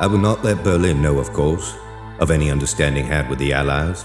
I 0.01 0.09
would 0.11 0.21
not 0.21 0.42
let 0.42 0.64
Berlin 0.64 1.01
know, 1.01 1.18
of 1.18 1.33
course, 1.33 1.77
of 2.18 2.33
any 2.33 2.51
understanding 2.51 3.07
had 3.07 3.31
with 3.31 3.38
the 3.38 3.53
Allies, 3.53 4.05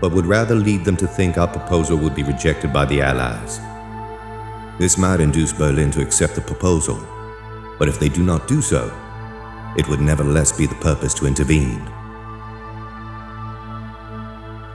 but 0.00 0.12
would 0.12 0.24
rather 0.24 0.54
lead 0.54 0.82
them 0.86 0.96
to 0.96 1.06
think 1.06 1.36
our 1.36 1.46
proposal 1.46 1.98
would 1.98 2.14
be 2.14 2.22
rejected 2.22 2.72
by 2.72 2.86
the 2.86 3.02
Allies. 3.02 3.60
This 4.78 4.96
might 4.96 5.20
induce 5.20 5.52
Berlin 5.52 5.90
to 5.90 6.00
accept 6.00 6.36
the 6.36 6.40
proposal, 6.40 7.04
but 7.78 7.88
if 7.88 7.98
they 7.98 8.08
do 8.08 8.22
not 8.22 8.46
do 8.46 8.62
so, 8.62 8.92
it 9.76 9.88
would 9.88 10.00
nevertheless 10.00 10.52
be 10.56 10.66
the 10.66 10.74
purpose 10.76 11.12
to 11.14 11.26
intervene. 11.26 11.84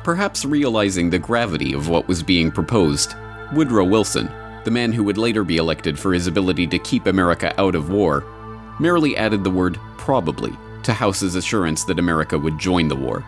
Perhaps 0.03 0.43
realizing 0.43 1.09
the 1.09 1.19
gravity 1.19 1.73
of 1.73 1.87
what 1.87 2.09
was 2.09 2.21
being 2.21 2.51
proposed, 2.51 3.15
Woodrow 3.53 3.85
Wilson, 3.85 4.29
the 4.65 4.71
man 4.71 4.91
who 4.91 5.05
would 5.05 5.17
later 5.17 5.45
be 5.45 5.55
elected 5.55 5.97
for 5.97 6.13
his 6.13 6.27
ability 6.27 6.67
to 6.67 6.79
keep 6.79 7.07
America 7.07 7.53
out 7.57 7.73
of 7.73 7.89
war, 7.89 8.25
merely 8.81 9.15
added 9.15 9.45
the 9.45 9.49
word 9.49 9.79
probably 9.97 10.51
to 10.83 10.91
House's 10.91 11.35
assurance 11.35 11.85
that 11.85 11.99
America 11.99 12.37
would 12.37 12.59
join 12.59 12.89
the 12.89 12.95
war. 12.95 13.23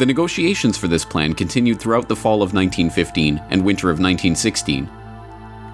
The 0.00 0.06
negotiations 0.06 0.76
for 0.76 0.88
this 0.88 1.04
plan 1.04 1.32
continued 1.34 1.78
throughout 1.78 2.08
the 2.08 2.16
fall 2.16 2.42
of 2.42 2.52
1915 2.52 3.40
and 3.50 3.64
winter 3.64 3.90
of 3.90 4.00
1916. 4.00 4.90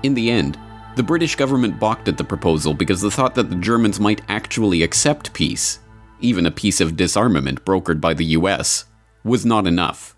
In 0.03 0.15
the 0.15 0.31
end, 0.31 0.59
the 0.97 1.03
British 1.03 1.37
government 1.37 1.79
balked 1.79 2.09
at 2.09 2.17
the 2.17 2.25
proposal 2.25 2.73
because 2.73 3.01
the 3.01 3.11
thought 3.11 3.35
that 3.35 3.51
the 3.51 3.57
Germans 3.57 4.01
might 4.01 4.23
actually 4.29 4.83
accept 4.83 5.35
peace, 5.35 5.79
even 6.21 6.47
a 6.47 6.51
peace 6.51 6.81
of 6.81 6.97
disarmament 6.97 7.65
brokered 7.65 8.01
by 8.01 8.15
the 8.15 8.25
US, 8.37 8.87
was 9.25 9.45
not 9.45 9.67
enough. 9.67 10.17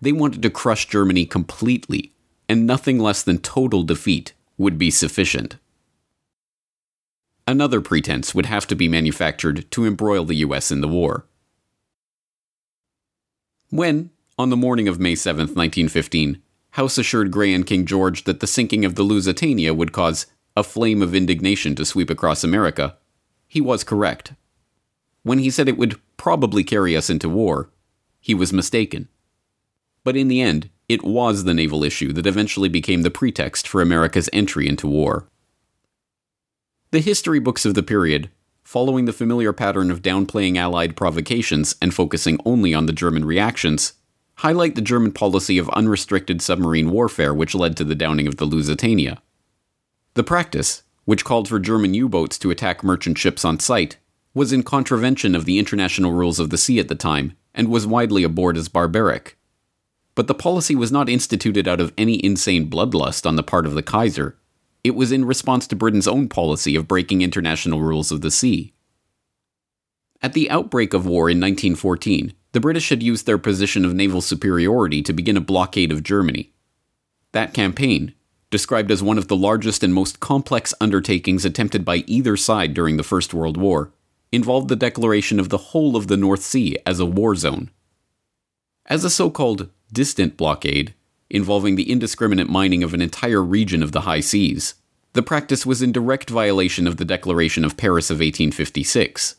They 0.00 0.12
wanted 0.12 0.42
to 0.42 0.50
crush 0.50 0.86
Germany 0.88 1.24
completely 1.24 2.12
and 2.48 2.66
nothing 2.66 2.98
less 2.98 3.22
than 3.22 3.38
total 3.38 3.82
defeat 3.82 4.32
would 4.56 4.78
be 4.78 4.90
sufficient. 4.90 5.56
Another 7.46 7.80
pretense 7.80 8.34
would 8.34 8.46
have 8.46 8.66
to 8.66 8.76
be 8.76 8.88
manufactured 8.88 9.70
to 9.70 9.86
embroil 9.86 10.24
the 10.24 10.36
US 10.36 10.70
in 10.70 10.80
the 10.80 10.88
war. 10.88 11.26
When, 13.70 14.10
on 14.38 14.50
the 14.50 14.56
morning 14.56 14.86
of 14.86 15.00
May 15.00 15.14
7, 15.14 15.40
1915, 15.40 16.42
House 16.78 16.96
assured 16.96 17.32
Grey 17.32 17.52
and 17.52 17.66
King 17.66 17.86
George 17.86 18.22
that 18.22 18.38
the 18.38 18.46
sinking 18.46 18.84
of 18.84 18.94
the 18.94 19.02
Lusitania 19.02 19.74
would 19.74 19.90
cause 19.90 20.26
a 20.56 20.62
flame 20.62 21.02
of 21.02 21.12
indignation 21.12 21.74
to 21.74 21.84
sweep 21.84 22.08
across 22.08 22.44
America, 22.44 22.96
he 23.48 23.60
was 23.60 23.82
correct. 23.82 24.34
When 25.24 25.40
he 25.40 25.50
said 25.50 25.68
it 25.68 25.76
would 25.76 25.98
probably 26.16 26.62
carry 26.62 26.96
us 26.96 27.10
into 27.10 27.28
war, 27.28 27.68
he 28.20 28.32
was 28.32 28.52
mistaken. 28.52 29.08
But 30.04 30.16
in 30.16 30.28
the 30.28 30.40
end, 30.40 30.70
it 30.88 31.02
was 31.02 31.42
the 31.42 31.52
naval 31.52 31.82
issue 31.82 32.12
that 32.12 32.28
eventually 32.28 32.68
became 32.68 33.02
the 33.02 33.10
pretext 33.10 33.66
for 33.66 33.82
America's 33.82 34.30
entry 34.32 34.68
into 34.68 34.86
war. 34.86 35.26
The 36.92 37.00
history 37.00 37.40
books 37.40 37.66
of 37.66 37.74
the 37.74 37.82
period, 37.82 38.30
following 38.62 39.04
the 39.06 39.12
familiar 39.12 39.52
pattern 39.52 39.90
of 39.90 40.00
downplaying 40.00 40.56
Allied 40.56 40.94
provocations 40.94 41.74
and 41.82 41.92
focusing 41.92 42.38
only 42.44 42.72
on 42.72 42.86
the 42.86 42.92
German 42.92 43.24
reactions, 43.24 43.94
highlight 44.38 44.76
the 44.76 44.80
German 44.80 45.10
policy 45.10 45.58
of 45.58 45.68
unrestricted 45.70 46.40
submarine 46.40 46.90
warfare 46.90 47.34
which 47.34 47.56
led 47.56 47.76
to 47.76 47.84
the 47.84 47.96
downing 47.96 48.28
of 48.28 48.36
the 48.36 48.44
Lusitania. 48.44 49.20
The 50.14 50.22
practice, 50.22 50.84
which 51.04 51.24
called 51.24 51.48
for 51.48 51.58
German 51.58 51.92
U 51.94 52.08
boats 52.08 52.38
to 52.38 52.50
attack 52.50 52.84
merchant 52.84 53.18
ships 53.18 53.44
on 53.44 53.58
sight, 53.58 53.96
was 54.34 54.52
in 54.52 54.62
contravention 54.62 55.34
of 55.34 55.44
the 55.44 55.58
international 55.58 56.12
rules 56.12 56.38
of 56.38 56.50
the 56.50 56.58
sea 56.58 56.78
at 56.78 56.86
the 56.86 56.94
time 56.94 57.36
and 57.52 57.68
was 57.68 57.86
widely 57.86 58.22
abhorred 58.22 58.56
as 58.56 58.68
barbaric. 58.68 59.36
But 60.14 60.28
the 60.28 60.34
policy 60.34 60.76
was 60.76 60.92
not 60.92 61.08
instituted 61.08 61.66
out 61.66 61.80
of 61.80 61.92
any 61.98 62.24
insane 62.24 62.70
bloodlust 62.70 63.26
on 63.26 63.34
the 63.34 63.42
part 63.42 63.66
of 63.66 63.74
the 63.74 63.82
Kaiser. 63.82 64.36
It 64.84 64.94
was 64.94 65.10
in 65.10 65.24
response 65.24 65.66
to 65.66 65.76
Britain's 65.76 66.06
own 66.06 66.28
policy 66.28 66.76
of 66.76 66.86
breaking 66.86 67.22
international 67.22 67.80
rules 67.80 68.12
of 68.12 68.20
the 68.20 68.30
sea. 68.30 68.72
At 70.22 70.32
the 70.32 70.48
outbreak 70.48 70.94
of 70.94 71.06
war 71.06 71.28
in 71.28 71.40
1914, 71.40 72.34
the 72.52 72.60
British 72.60 72.88
had 72.88 73.02
used 73.02 73.26
their 73.26 73.38
position 73.38 73.84
of 73.84 73.94
naval 73.94 74.20
superiority 74.20 75.02
to 75.02 75.12
begin 75.12 75.36
a 75.36 75.40
blockade 75.40 75.92
of 75.92 76.02
Germany. 76.02 76.52
That 77.32 77.52
campaign, 77.52 78.14
described 78.50 78.90
as 78.90 79.02
one 79.02 79.18
of 79.18 79.28
the 79.28 79.36
largest 79.36 79.82
and 79.82 79.92
most 79.92 80.20
complex 80.20 80.72
undertakings 80.80 81.44
attempted 81.44 81.84
by 81.84 81.96
either 82.06 82.36
side 82.36 82.72
during 82.72 82.96
the 82.96 83.02
First 83.02 83.34
World 83.34 83.56
War, 83.56 83.92
involved 84.32 84.68
the 84.68 84.76
declaration 84.76 85.38
of 85.38 85.48
the 85.48 85.58
whole 85.58 85.96
of 85.96 86.06
the 86.06 86.16
North 86.16 86.42
Sea 86.42 86.78
as 86.86 87.00
a 87.00 87.06
war 87.06 87.34
zone. 87.34 87.70
As 88.86 89.04
a 89.04 89.10
so 89.10 89.30
called 89.30 89.68
distant 89.92 90.36
blockade, 90.36 90.94
involving 91.30 91.76
the 91.76 91.90
indiscriminate 91.90 92.48
mining 92.48 92.82
of 92.82 92.94
an 92.94 93.02
entire 93.02 93.42
region 93.42 93.82
of 93.82 93.92
the 93.92 94.02
high 94.02 94.20
seas, 94.20 94.74
the 95.12 95.22
practice 95.22 95.66
was 95.66 95.82
in 95.82 95.92
direct 95.92 96.30
violation 96.30 96.86
of 96.86 96.96
the 96.96 97.04
Declaration 97.04 97.64
of 97.64 97.76
Paris 97.76 98.10
of 98.10 98.16
1856. 98.16 99.36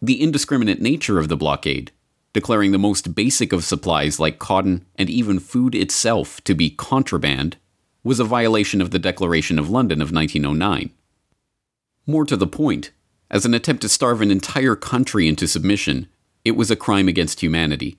The 0.00 0.20
indiscriminate 0.20 0.80
nature 0.80 1.18
of 1.18 1.28
the 1.28 1.36
blockade, 1.36 1.92
declaring 2.32 2.72
the 2.72 2.78
most 2.78 3.14
basic 3.14 3.52
of 3.52 3.64
supplies 3.64 4.20
like 4.20 4.38
cotton 4.38 4.84
and 4.96 5.08
even 5.08 5.38
food 5.38 5.74
itself 5.74 6.42
to 6.44 6.54
be 6.54 6.70
contraband, 6.70 7.56
was 8.04 8.20
a 8.20 8.24
violation 8.24 8.80
of 8.80 8.90
the 8.90 8.98
Declaration 8.98 9.58
of 9.58 9.70
London 9.70 10.00
of 10.00 10.12
1909. 10.12 10.90
More 12.06 12.24
to 12.24 12.36
the 12.36 12.46
point, 12.46 12.92
as 13.30 13.44
an 13.44 13.54
attempt 13.54 13.82
to 13.82 13.88
starve 13.88 14.20
an 14.20 14.30
entire 14.30 14.76
country 14.76 15.28
into 15.28 15.46
submission, 15.46 16.08
it 16.44 16.52
was 16.52 16.70
a 16.70 16.76
crime 16.76 17.08
against 17.08 17.40
humanity 17.40 17.98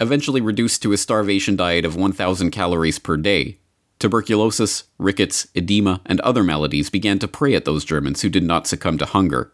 eventually 0.00 0.40
reduced 0.40 0.82
to 0.82 0.92
a 0.92 0.96
starvation 0.96 1.56
diet 1.56 1.84
of 1.84 1.96
1,000 1.96 2.50
calories 2.50 2.98
per 2.98 3.16
day, 3.16 3.58
tuberculosis, 3.98 4.84
rickets, 4.98 5.46
edema, 5.54 6.00
and 6.04 6.20
other 6.20 6.42
maladies 6.42 6.90
began 6.90 7.18
to 7.18 7.28
prey 7.28 7.54
at 7.54 7.64
those 7.64 7.84
Germans 7.84 8.22
who 8.22 8.28
did 8.28 8.42
not 8.42 8.66
succumb 8.66 8.98
to 8.98 9.06
hunger. 9.06 9.52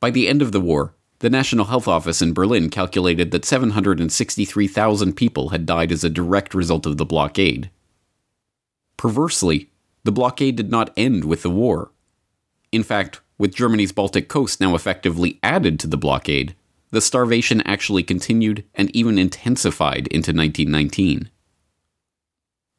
By 0.00 0.10
the 0.10 0.28
end 0.28 0.42
of 0.42 0.52
the 0.52 0.60
war, 0.60 0.94
the 1.20 1.30
National 1.30 1.66
Health 1.66 1.88
Office 1.88 2.20
in 2.20 2.34
Berlin 2.34 2.68
calculated 2.68 3.30
that 3.30 3.44
763,000 3.44 5.14
people 5.14 5.48
had 5.48 5.64
died 5.64 5.90
as 5.90 6.04
a 6.04 6.10
direct 6.10 6.54
result 6.54 6.84
of 6.84 6.98
the 6.98 7.06
blockade. 7.06 7.70
Perversely, 8.96 9.70
the 10.04 10.12
blockade 10.12 10.56
did 10.56 10.70
not 10.70 10.92
end 10.96 11.24
with 11.24 11.42
the 11.42 11.50
war. 11.50 11.90
In 12.70 12.82
fact, 12.82 13.20
with 13.38 13.54
Germany's 13.54 13.92
Baltic 13.92 14.28
coast 14.28 14.60
now 14.60 14.74
effectively 14.74 15.38
added 15.42 15.80
to 15.80 15.86
the 15.86 15.96
blockade, 15.96 16.54
the 16.90 17.00
starvation 17.00 17.60
actually 17.62 18.02
continued 18.02 18.64
and 18.74 18.94
even 18.94 19.18
intensified 19.18 20.06
into 20.08 20.32
1919. 20.32 21.30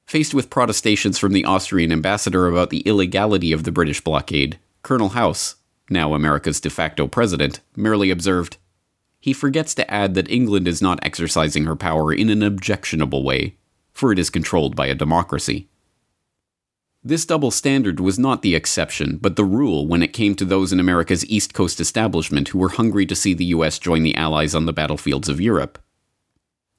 Faced 0.08 0.34
with 0.34 0.50
protestations 0.50 1.20
from 1.20 1.34
the 1.34 1.44
Austrian 1.44 1.92
ambassador 1.92 2.48
about 2.48 2.70
the 2.70 2.80
illegality 2.82 3.52
of 3.52 3.64
the 3.64 3.72
British 3.72 4.02
blockade, 4.02 4.58
Colonel 4.82 5.10
House, 5.10 5.57
now 5.90 6.14
America's 6.14 6.60
de 6.60 6.70
facto 6.70 7.08
president, 7.08 7.62
merely 7.76 8.10
observed, 8.10 8.58
He 9.20 9.34
forgets 9.34 9.74
to 9.76 9.92
add 9.92 10.14
that 10.14 10.30
England 10.30 10.68
is 10.68 10.82
not 10.82 11.00
exercising 11.04 11.66
her 11.66 11.76
power 11.76 12.14
in 12.14 12.30
an 12.30 12.44
objectionable 12.44 13.24
way, 13.24 13.56
for 13.94 14.12
it 14.12 14.20
is 14.20 14.30
controlled 14.30 14.76
by 14.76 14.88
a 14.88 14.96
democracy. 14.96 15.68
This 17.04 17.26
double 17.26 17.52
standard 17.52 18.00
was 18.00 18.20
not 18.20 18.42
the 18.42 18.54
exception, 18.54 19.18
but 19.18 19.36
the 19.38 19.46
rule 19.46 19.88
when 19.88 20.04
it 20.04 20.14
came 20.14 20.36
to 20.36 20.46
those 20.46 20.74
in 20.74 20.80
America's 20.80 21.26
East 21.28 21.54
Coast 21.54 21.80
establishment 21.80 22.50
who 22.50 22.60
were 22.60 22.70
hungry 22.70 23.06
to 23.06 23.16
see 23.16 23.34
the 23.34 23.46
US 23.46 23.80
join 23.80 24.04
the 24.04 24.16
Allies 24.16 24.54
on 24.54 24.66
the 24.66 24.74
battlefields 24.74 25.30
of 25.30 25.40
Europe. 25.40 25.80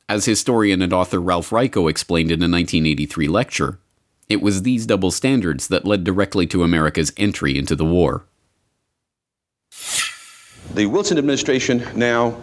As 0.09 0.27
historian 0.27 0.83
and 0.83 0.93
author 0.93 1.21
Ralph 1.21 1.51
Raico 1.51 1.89
explained 1.89 2.31
in 2.31 2.41
a 2.41 2.49
1983 2.49 3.29
lecture, 3.29 3.79
it 4.29 4.43
was 4.43 4.63
these 4.63 4.87
double 4.87 5.11
standards 5.11 5.69
that 5.69 5.87
led 5.87 6.05
directly 6.05 6.47
to 6.49 6.63
America's 6.63 7.13
entry 7.17 7.57
into 7.57 7.75
the 7.75 7.85
war. 7.85 8.27
The 10.79 10.87
Wilson 10.87 11.19
administration 11.19 11.85
now 11.97 12.41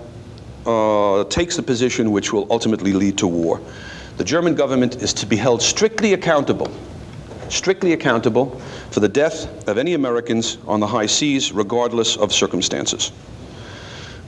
uh, 0.65 1.23
takes 1.23 1.55
the 1.55 1.63
position 1.63 2.11
which 2.11 2.33
will 2.33 2.45
ultimately 2.51 2.91
lead 2.91 3.17
to 3.19 3.27
war. 3.27 3.61
The 4.17 4.25
German 4.25 4.55
government 4.55 5.01
is 5.01 5.13
to 5.13 5.25
be 5.25 5.37
held 5.37 5.61
strictly 5.61 6.11
accountable 6.11 6.69
strictly 7.47 7.93
accountable 7.93 8.59
for 8.91 8.99
the 8.99 9.07
death 9.07 9.69
of 9.69 9.77
any 9.77 9.93
Americans 9.93 10.57
on 10.67 10.81
the 10.81 10.87
high 10.87 11.05
seas, 11.05 11.53
regardless 11.53 12.17
of 12.17 12.33
circumstances. 12.33 13.13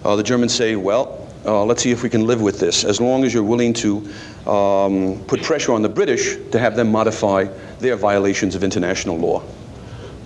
Uh, 0.05 0.15
the 0.15 0.23
Germans 0.23 0.53
say, 0.53 0.77
well, 0.77 1.27
uh, 1.43 1.65
let's 1.65 1.83
see 1.83 1.91
if 1.91 2.01
we 2.01 2.09
can 2.09 2.25
live 2.25 2.41
with 2.41 2.61
this, 2.61 2.85
as 2.85 3.01
long 3.01 3.25
as 3.25 3.33
you're 3.33 3.43
willing 3.43 3.73
to 3.73 3.97
um, 4.49 5.21
put 5.25 5.43
pressure 5.43 5.73
on 5.73 5.81
the 5.81 5.89
British 5.89 6.37
to 6.51 6.59
have 6.59 6.77
them 6.77 6.89
modify 6.91 7.43
their 7.79 7.97
violations 7.97 8.55
of 8.55 8.63
international 8.63 9.17
law. 9.17 9.43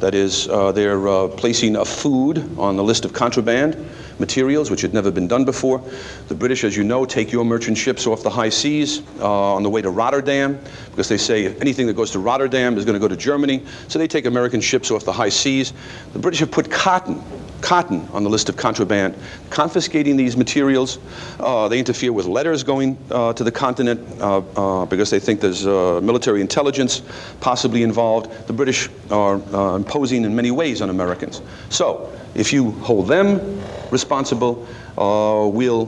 That 0.02 0.16
is, 0.16 0.48
uh, 0.48 0.72
they're 0.72 1.08
uh, 1.08 1.28
placing 1.28 1.76
a 1.76 1.86
food 1.86 2.40
on 2.58 2.76
the 2.76 2.84
list 2.84 3.06
of 3.06 3.14
contraband 3.14 3.78
materials, 4.18 4.72
which 4.72 4.82
had 4.82 4.96
never 4.96 5.12
been 5.12 5.28
done 5.28 5.46
before. 5.46 5.80
The 6.28 6.34
British, 6.34 6.64
as 6.64 6.76
you 6.76 6.84
know, 6.84 7.06
take 7.06 7.32
your 7.32 7.46
merchant 7.46 7.78
ships 7.78 8.08
off 8.08 8.24
the 8.24 8.30
high 8.30 8.50
seas 8.50 9.04
uh, 9.20 9.54
on 9.54 9.62
the 9.62 9.70
way 9.70 9.80
to 9.80 9.92
Rotterdam 9.92 10.60
because 10.90 11.08
they 11.08 11.18
say 11.18 11.54
anything 11.58 11.86
that 11.86 11.94
goes 11.94 12.10
to 12.12 12.20
Rotterdam 12.20 12.80
is 12.80 12.84
going 12.84 12.96
to 12.96 13.00
go 13.00 13.08
to 13.08 13.16
Germany. 13.16 13.64
So 13.90 14.00
they 14.00 14.08
take 14.08 14.26
American 14.26 14.60
ships 14.60 14.90
off 14.90 15.06
the 15.06 15.14
high 15.14 15.30
seas. 15.30 15.72
The 16.14 16.20
British 16.20 16.40
have 16.40 16.50
put 16.50 16.72
cotton 16.72 17.24
cotton 17.62 18.08
on 18.12 18.24
the 18.24 18.30
list 18.30 18.50
of 18.50 18.58
contraband, 18.58 19.16
confiscating 19.50 20.18
these 20.18 20.36
materials. 20.36 21.00
Uh, 21.40 21.68
they 21.68 21.80
interfere 21.80 22.12
with 22.12 22.26
letters 22.26 22.64
going 22.64 22.98
uh, 23.12 23.34
to 23.34 23.44
the 23.44 23.52
continent 23.52 24.02
uh, 24.22 24.40
uh 24.40 24.86
because 24.86 25.10
they 25.10 25.20
think 25.20 25.40
there's 25.40 25.66
uh, 25.66 26.00
military 26.02 26.42
intelligence 26.42 27.02
possibly 27.40 27.84
involved. 27.84 28.48
The 28.48 28.54
British 28.54 28.90
are 29.10 29.36
imposing 29.76 30.26
in 30.26 30.36
many 30.36 30.52
ways 30.52 30.82
on 30.82 30.90
Americans. 30.90 31.42
So, 31.70 32.12
if 32.36 32.54
you 32.54 32.72
hold 32.72 33.08
them 33.08 33.62
responsible, 33.92 34.66
we'll 34.98 35.86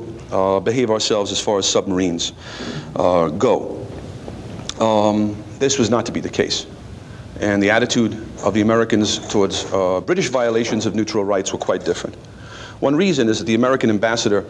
behave 0.61 0.89
ourselves 0.89 1.31
as 1.31 1.39
far 1.39 1.57
as 1.57 1.69
submarines 1.69 2.33
go. 2.95 3.79
Um, 4.79 5.41
this 5.59 5.77
was 5.79 5.89
not 5.89 6.05
to 6.07 6.11
be 6.11 6.19
the 6.19 6.29
case 6.29 6.65
and 7.43 7.61
the 7.61 7.69
attitude 7.69 8.13
of 8.43 8.53
the 8.53 8.61
Americans 8.61 9.19
towards 9.27 9.65
uh, 9.73 10.01
British 10.01 10.29
violations 10.29 10.85
of 10.85 10.95
neutral 10.95 11.25
rights 11.25 11.51
were 11.51 11.59
quite 11.59 11.83
different. 11.83 12.15
One 12.79 12.95
reason 12.95 13.27
is 13.29 13.39
that 13.39 13.45
the 13.45 13.55
American 13.55 13.89
ambassador 13.89 14.45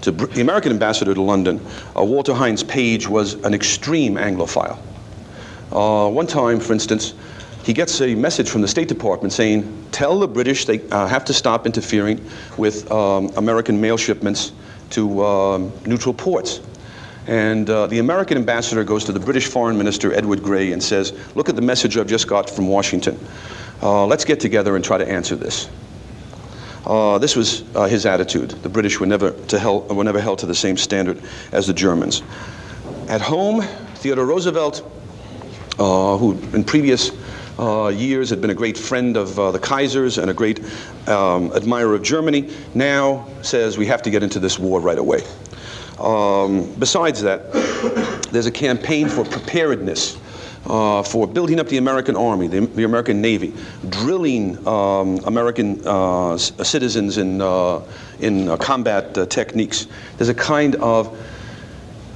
to 0.00 0.12
the 0.12 0.40
American 0.40 0.72
ambassador 0.72 1.12
to 1.12 1.22
London, 1.22 1.60
uh, 1.96 2.04
Walter 2.04 2.32
Hines 2.32 2.62
Page, 2.62 3.08
was 3.08 3.34
an 3.44 3.52
extreme 3.52 4.14
Anglophile. 4.14 4.78
Uh, 5.72 6.08
one 6.08 6.26
time, 6.26 6.60
for 6.60 6.72
instance, 6.72 7.14
he 7.64 7.72
gets 7.72 8.00
a 8.00 8.14
message 8.14 8.48
from 8.48 8.62
the 8.62 8.68
State 8.68 8.88
Department 8.88 9.32
saying, 9.32 9.86
"Tell 9.90 10.18
the 10.18 10.28
British 10.28 10.64
they 10.64 10.80
uh, 10.90 11.06
have 11.06 11.24
to 11.26 11.34
stop 11.34 11.66
interfering 11.66 12.24
with 12.56 12.90
um, 12.90 13.30
American 13.36 13.80
mail 13.80 13.96
shipments 13.96 14.52
to 14.90 15.24
um, 15.24 15.72
neutral 15.84 16.14
ports." 16.14 16.60
And 17.28 17.68
uh, 17.68 17.86
the 17.88 17.98
American 17.98 18.38
ambassador 18.38 18.82
goes 18.84 19.04
to 19.04 19.12
the 19.12 19.20
British 19.20 19.48
Foreign 19.48 19.76
Minister, 19.76 20.14
Edward 20.14 20.42
Grey, 20.42 20.72
and 20.72 20.82
says, 20.82 21.12
Look 21.36 21.50
at 21.50 21.56
the 21.56 21.62
message 21.62 21.98
I've 21.98 22.06
just 22.06 22.26
got 22.26 22.48
from 22.48 22.68
Washington. 22.68 23.20
Uh, 23.82 24.06
let's 24.06 24.24
get 24.24 24.40
together 24.40 24.76
and 24.76 24.84
try 24.84 24.96
to 24.96 25.06
answer 25.06 25.36
this. 25.36 25.68
Uh, 26.86 27.18
this 27.18 27.36
was 27.36 27.64
uh, 27.76 27.84
his 27.84 28.06
attitude. 28.06 28.50
The 28.50 28.70
British 28.70 28.98
were 28.98 29.06
never, 29.06 29.32
to 29.32 29.84
were 29.90 30.04
never 30.04 30.22
held 30.22 30.38
to 30.38 30.46
the 30.46 30.54
same 30.54 30.78
standard 30.78 31.22
as 31.52 31.66
the 31.66 31.74
Germans. 31.74 32.22
At 33.08 33.20
home, 33.20 33.60
Theodore 33.96 34.24
Roosevelt, 34.24 34.90
uh, 35.78 36.16
who 36.16 36.32
in 36.54 36.64
previous 36.64 37.10
uh, 37.58 37.88
years 37.88 38.30
had 38.30 38.40
been 38.40 38.50
a 38.50 38.54
great 38.54 38.78
friend 38.78 39.18
of 39.18 39.38
uh, 39.38 39.50
the 39.50 39.58
Kaisers 39.58 40.16
and 40.16 40.30
a 40.30 40.34
great 40.34 40.60
um, 41.06 41.52
admirer 41.52 41.94
of 41.94 42.02
Germany, 42.02 42.48
now 42.74 43.28
says 43.42 43.76
we 43.76 43.84
have 43.84 44.00
to 44.02 44.10
get 44.10 44.22
into 44.22 44.38
this 44.38 44.58
war 44.58 44.80
right 44.80 44.98
away. 44.98 45.20
Um, 46.00 46.72
besides 46.78 47.20
that, 47.22 47.52
there's 48.30 48.46
a 48.46 48.52
campaign 48.52 49.08
for 49.08 49.24
preparedness. 49.24 50.16
Uh, 50.66 51.02
for 51.02 51.26
building 51.26 51.60
up 51.60 51.68
the 51.68 51.78
American 51.78 52.14
Army, 52.14 52.46
the, 52.46 52.60
the 52.60 52.84
American 52.84 53.22
Navy, 53.22 53.54
drilling 53.88 54.58
um, 54.68 55.16
American 55.24 55.80
uh, 55.86 56.36
citizens 56.36 57.16
in, 57.16 57.40
uh, 57.40 57.80
in 58.20 58.50
uh, 58.50 58.56
combat 58.58 59.16
uh, 59.16 59.24
techniques. 59.24 59.86
There's 60.18 60.28
a 60.28 60.34
kind 60.34 60.74
of 60.76 61.16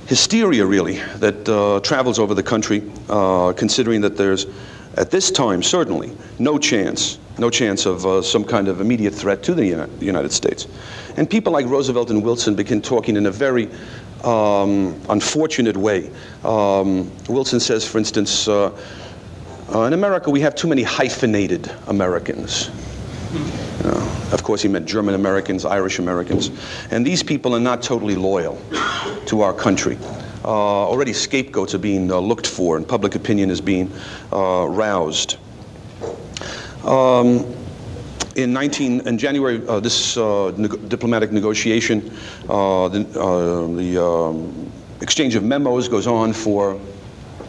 hysteria, 0.07 0.67
really, 0.67 0.97
that 1.17 1.49
uh, 1.49 1.81
travels 1.81 2.19
over 2.19 2.35
the 2.35 2.43
country, 2.43 2.83
considering 3.57 4.03
that 4.03 4.19
there's, 4.19 4.47
at 4.97 5.11
this 5.11 5.31
time, 5.31 5.63
certainly, 5.63 6.13
no 6.39 6.59
chance, 6.59 7.19
no 7.39 7.49
chance 7.51 7.87
of 7.87 8.25
some 8.25 8.45
kind 8.45 8.69
of 8.69 8.81
immediate 8.81 9.15
threat 9.15 9.43
to 9.45 9.55
the 9.55 9.89
United 10.01 10.33
States. 10.33 10.67
And 11.17 11.29
people 11.29 11.53
like 11.53 11.67
Roosevelt 11.67 12.11
and 12.11 12.23
Wilson 12.23 12.55
begin 12.55 12.83
talking 12.83 13.17
in 13.17 13.27
a 13.27 13.31
very 13.31 13.69
um, 14.25 15.01
unfortunate 15.09 15.77
way. 15.77 16.11
Um, 16.45 17.11
Wilson 17.29 17.61
says, 17.61 17.87
for 17.87 17.99
instance, 17.99 18.49
uh, 18.49 18.79
uh, 19.75 19.83
in 19.83 19.93
America 19.93 20.31
we 20.31 20.41
have 20.41 20.55
too 20.55 20.69
many 20.69 20.83
hyphenated 20.83 21.71
Americans. 21.87 22.71
of 24.33 24.43
course, 24.43 24.63
he 24.63 24.69
meant 24.69 24.87
German 24.87 25.15
Americans, 25.15 25.65
Irish 25.65 25.99
Americans. 25.99 26.51
And 26.91 27.07
these 27.07 27.23
people 27.23 27.55
are 27.55 27.61
not 27.61 27.83
totally 27.83 28.15
loyal 28.15 28.61
to 29.27 29.41
our 29.41 29.55
country. 29.55 29.99
Uh, 30.45 30.49
already 30.49 31.13
scapegoats 31.13 31.75
are 31.75 31.79
being 31.79 32.11
uh, 32.11 32.19
looked 32.19 32.47
for, 32.47 32.77
and 32.77 32.87
public 32.87 33.15
opinion 33.15 33.49
is 33.49 33.61
being 33.61 33.93
uh, 34.33 34.67
roused. 34.69 35.37
Um, 36.85 37.47
in 38.35 38.53
19 38.53 39.07
in 39.07 39.19
January, 39.19 39.65
uh, 39.69 39.79
this 39.79 40.17
uh, 40.17 40.51
diplomatic 40.89 41.31
negotiation, 41.31 42.11
uh, 42.49 42.89
the, 42.89 43.05
the 43.77 44.05
um, 44.05 44.73
exchange 45.01 45.37
of 45.37 45.45
memos 45.45 45.87
goes 45.87 46.09
on 46.09 46.33
for 46.33 46.81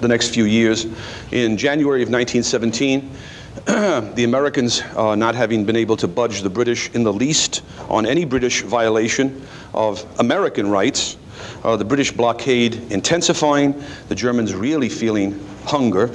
the 0.02 0.08
next 0.08 0.30
few 0.30 0.44
years. 0.44 0.86
In 1.32 1.58
January 1.58 2.04
of 2.04 2.10
1917, 2.10 3.10
the 3.66 4.24
Americans, 4.24 4.84
not 4.96 5.34
having 5.34 5.66
been 5.66 5.78
able 5.78 5.98
to 5.98 6.08
budge 6.08 6.42
the 6.42 6.50
British 6.50 6.92
in 6.92 7.04
the 7.04 7.14
least 7.14 7.64
on 7.90 8.06
any 8.06 8.26
British 8.26 8.62
violation 8.62 9.42
of 9.74 10.06
American 10.20 10.70
rights, 10.70 11.18
uh, 11.64 11.76
the 11.76 11.86
British 11.86 12.12
blockade 12.12 12.92
intensifying, 12.92 13.82
the 14.10 14.16
Germans 14.16 14.54
really 14.54 14.90
feeling 14.90 15.40
hunger 15.66 16.14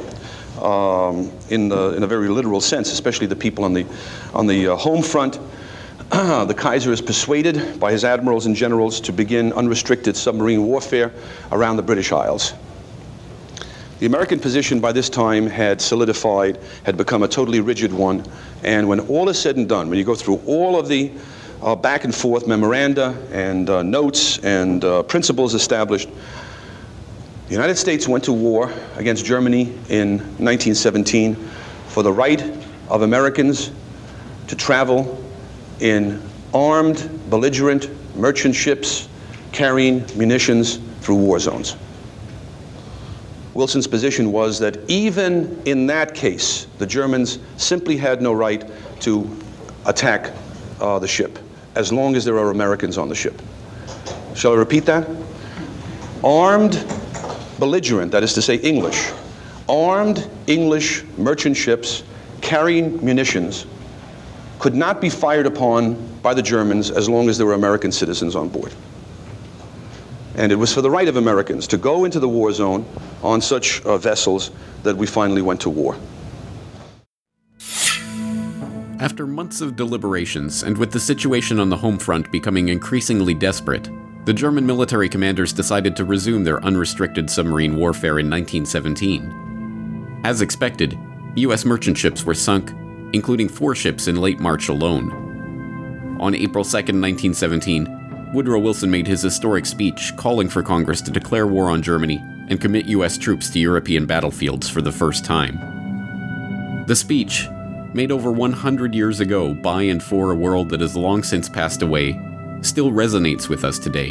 um, 0.60 1.30
in, 1.50 1.68
the, 1.68 1.94
in 1.96 2.02
a 2.02 2.06
very 2.06 2.28
literal 2.28 2.60
sense, 2.60 2.92
especially 2.92 3.26
the 3.26 3.36
people 3.36 3.64
on 3.64 3.72
the, 3.72 3.86
on 4.34 4.46
the 4.46 4.68
uh, 4.68 4.76
home 4.76 5.02
front. 5.02 5.38
the 6.10 6.54
Kaiser 6.56 6.92
is 6.92 7.02
persuaded 7.02 7.78
by 7.78 7.92
his 7.92 8.04
admirals 8.04 8.46
and 8.46 8.56
generals 8.56 9.00
to 9.00 9.12
begin 9.12 9.52
unrestricted 9.52 10.16
submarine 10.16 10.64
warfare 10.64 11.12
around 11.52 11.76
the 11.76 11.82
British 11.82 12.12
Isles. 12.12 12.54
The 13.98 14.06
American 14.06 14.38
position 14.38 14.80
by 14.80 14.92
this 14.92 15.10
time 15.10 15.46
had 15.46 15.80
solidified, 15.80 16.60
had 16.84 16.96
become 16.96 17.24
a 17.24 17.28
totally 17.28 17.60
rigid 17.60 17.92
one, 17.92 18.24
and 18.62 18.88
when 18.88 19.00
all 19.00 19.28
is 19.28 19.38
said 19.38 19.56
and 19.56 19.68
done, 19.68 19.90
when 19.90 19.98
you 19.98 20.04
go 20.04 20.14
through 20.14 20.40
all 20.46 20.78
of 20.78 20.86
the 20.86 21.10
uh, 21.62 21.74
back 21.74 22.04
and 22.04 22.14
forth 22.14 22.46
memoranda 22.46 23.16
and 23.32 23.68
uh, 23.68 23.82
notes 23.82 24.38
and 24.38 24.84
uh, 24.84 25.02
principles 25.02 25.54
established, 25.54 26.08
the 27.46 27.54
United 27.54 27.76
States 27.76 28.06
went 28.06 28.24
to 28.24 28.32
war 28.32 28.72
against 28.96 29.24
Germany 29.24 29.62
in 29.88 30.18
1917 30.38 31.34
for 31.88 32.02
the 32.02 32.12
right 32.12 32.42
of 32.88 33.02
Americans 33.02 33.72
to 34.46 34.56
travel 34.56 35.22
in 35.80 36.22
armed, 36.54 37.08
belligerent 37.30 37.88
merchant 38.16 38.54
ships 38.54 39.08
carrying 39.52 40.04
munitions 40.16 40.78
through 41.00 41.16
war 41.16 41.38
zones. 41.38 41.76
Wilson's 43.54 43.86
position 43.86 44.30
was 44.30 44.58
that 44.60 44.78
even 44.88 45.60
in 45.64 45.86
that 45.86 46.14
case, 46.14 46.66
the 46.78 46.86
Germans 46.86 47.38
simply 47.56 47.96
had 47.96 48.22
no 48.22 48.32
right 48.32 48.70
to 49.00 49.28
attack 49.86 50.32
uh, 50.80 50.98
the 50.98 51.08
ship 51.08 51.38
as 51.78 51.92
long 51.92 52.16
as 52.16 52.24
there 52.24 52.36
are 52.38 52.50
Americans 52.50 52.98
on 52.98 53.08
the 53.08 53.14
ship. 53.14 53.40
Shall 54.34 54.52
I 54.52 54.56
repeat 54.56 54.84
that? 54.86 55.08
Armed 56.24 56.84
belligerent, 57.60 58.10
that 58.10 58.24
is 58.24 58.34
to 58.34 58.42
say, 58.42 58.56
English, 58.56 59.12
armed 59.68 60.28
English 60.48 61.04
merchant 61.16 61.56
ships 61.56 62.02
carrying 62.40 63.02
munitions 63.04 63.64
could 64.58 64.74
not 64.74 65.00
be 65.00 65.08
fired 65.08 65.46
upon 65.46 65.94
by 66.20 66.34
the 66.34 66.42
Germans 66.42 66.90
as 66.90 67.08
long 67.08 67.28
as 67.28 67.38
there 67.38 67.46
were 67.46 67.54
American 67.54 67.92
citizens 67.92 68.34
on 68.34 68.48
board. 68.48 68.74
And 70.34 70.50
it 70.50 70.56
was 70.56 70.74
for 70.74 70.82
the 70.82 70.90
right 70.90 71.06
of 71.06 71.16
Americans 71.16 71.68
to 71.68 71.78
go 71.78 72.04
into 72.04 72.18
the 72.18 72.28
war 72.28 72.52
zone 72.52 72.84
on 73.22 73.40
such 73.40 73.82
uh, 73.82 73.98
vessels 73.98 74.50
that 74.82 74.96
we 74.96 75.06
finally 75.06 75.42
went 75.42 75.60
to 75.60 75.70
war. 75.70 75.96
After 79.00 79.28
months 79.28 79.60
of 79.60 79.76
deliberations, 79.76 80.64
and 80.64 80.76
with 80.76 80.90
the 80.90 80.98
situation 80.98 81.60
on 81.60 81.68
the 81.68 81.76
home 81.76 81.98
front 81.98 82.32
becoming 82.32 82.68
increasingly 82.68 83.32
desperate, 83.32 83.88
the 84.24 84.32
German 84.32 84.66
military 84.66 85.08
commanders 85.08 85.52
decided 85.52 85.94
to 85.96 86.04
resume 86.04 86.42
their 86.42 86.62
unrestricted 86.64 87.30
submarine 87.30 87.76
warfare 87.76 88.18
in 88.18 88.28
1917. 88.28 90.20
As 90.24 90.42
expected, 90.42 90.98
U.S. 91.36 91.64
merchant 91.64 91.96
ships 91.96 92.24
were 92.24 92.34
sunk, 92.34 92.72
including 93.12 93.48
four 93.48 93.76
ships 93.76 94.08
in 94.08 94.16
late 94.16 94.40
March 94.40 94.68
alone. 94.68 96.16
On 96.20 96.34
April 96.34 96.64
2, 96.64 96.70
1917, 96.72 98.32
Woodrow 98.34 98.58
Wilson 98.58 98.90
made 98.90 99.06
his 99.06 99.22
historic 99.22 99.64
speech 99.64 100.12
calling 100.16 100.48
for 100.48 100.64
Congress 100.64 101.00
to 101.02 101.12
declare 101.12 101.46
war 101.46 101.70
on 101.70 101.82
Germany 101.82 102.20
and 102.48 102.60
commit 102.60 102.86
U.S. 102.86 103.16
troops 103.16 103.48
to 103.50 103.60
European 103.60 104.06
battlefields 104.06 104.68
for 104.68 104.82
the 104.82 104.90
first 104.90 105.24
time. 105.24 106.84
The 106.88 106.96
speech, 106.96 107.46
made 107.94 108.12
over 108.12 108.30
100 108.30 108.94
years 108.94 109.20
ago 109.20 109.54
by 109.54 109.82
and 109.82 110.02
for 110.02 110.30
a 110.30 110.36
world 110.36 110.68
that 110.70 110.80
has 110.80 110.96
long 110.96 111.22
since 111.22 111.48
passed 111.48 111.82
away, 111.82 112.20
still 112.60 112.90
resonates 112.90 113.48
with 113.48 113.64
us 113.64 113.78
today. 113.78 114.10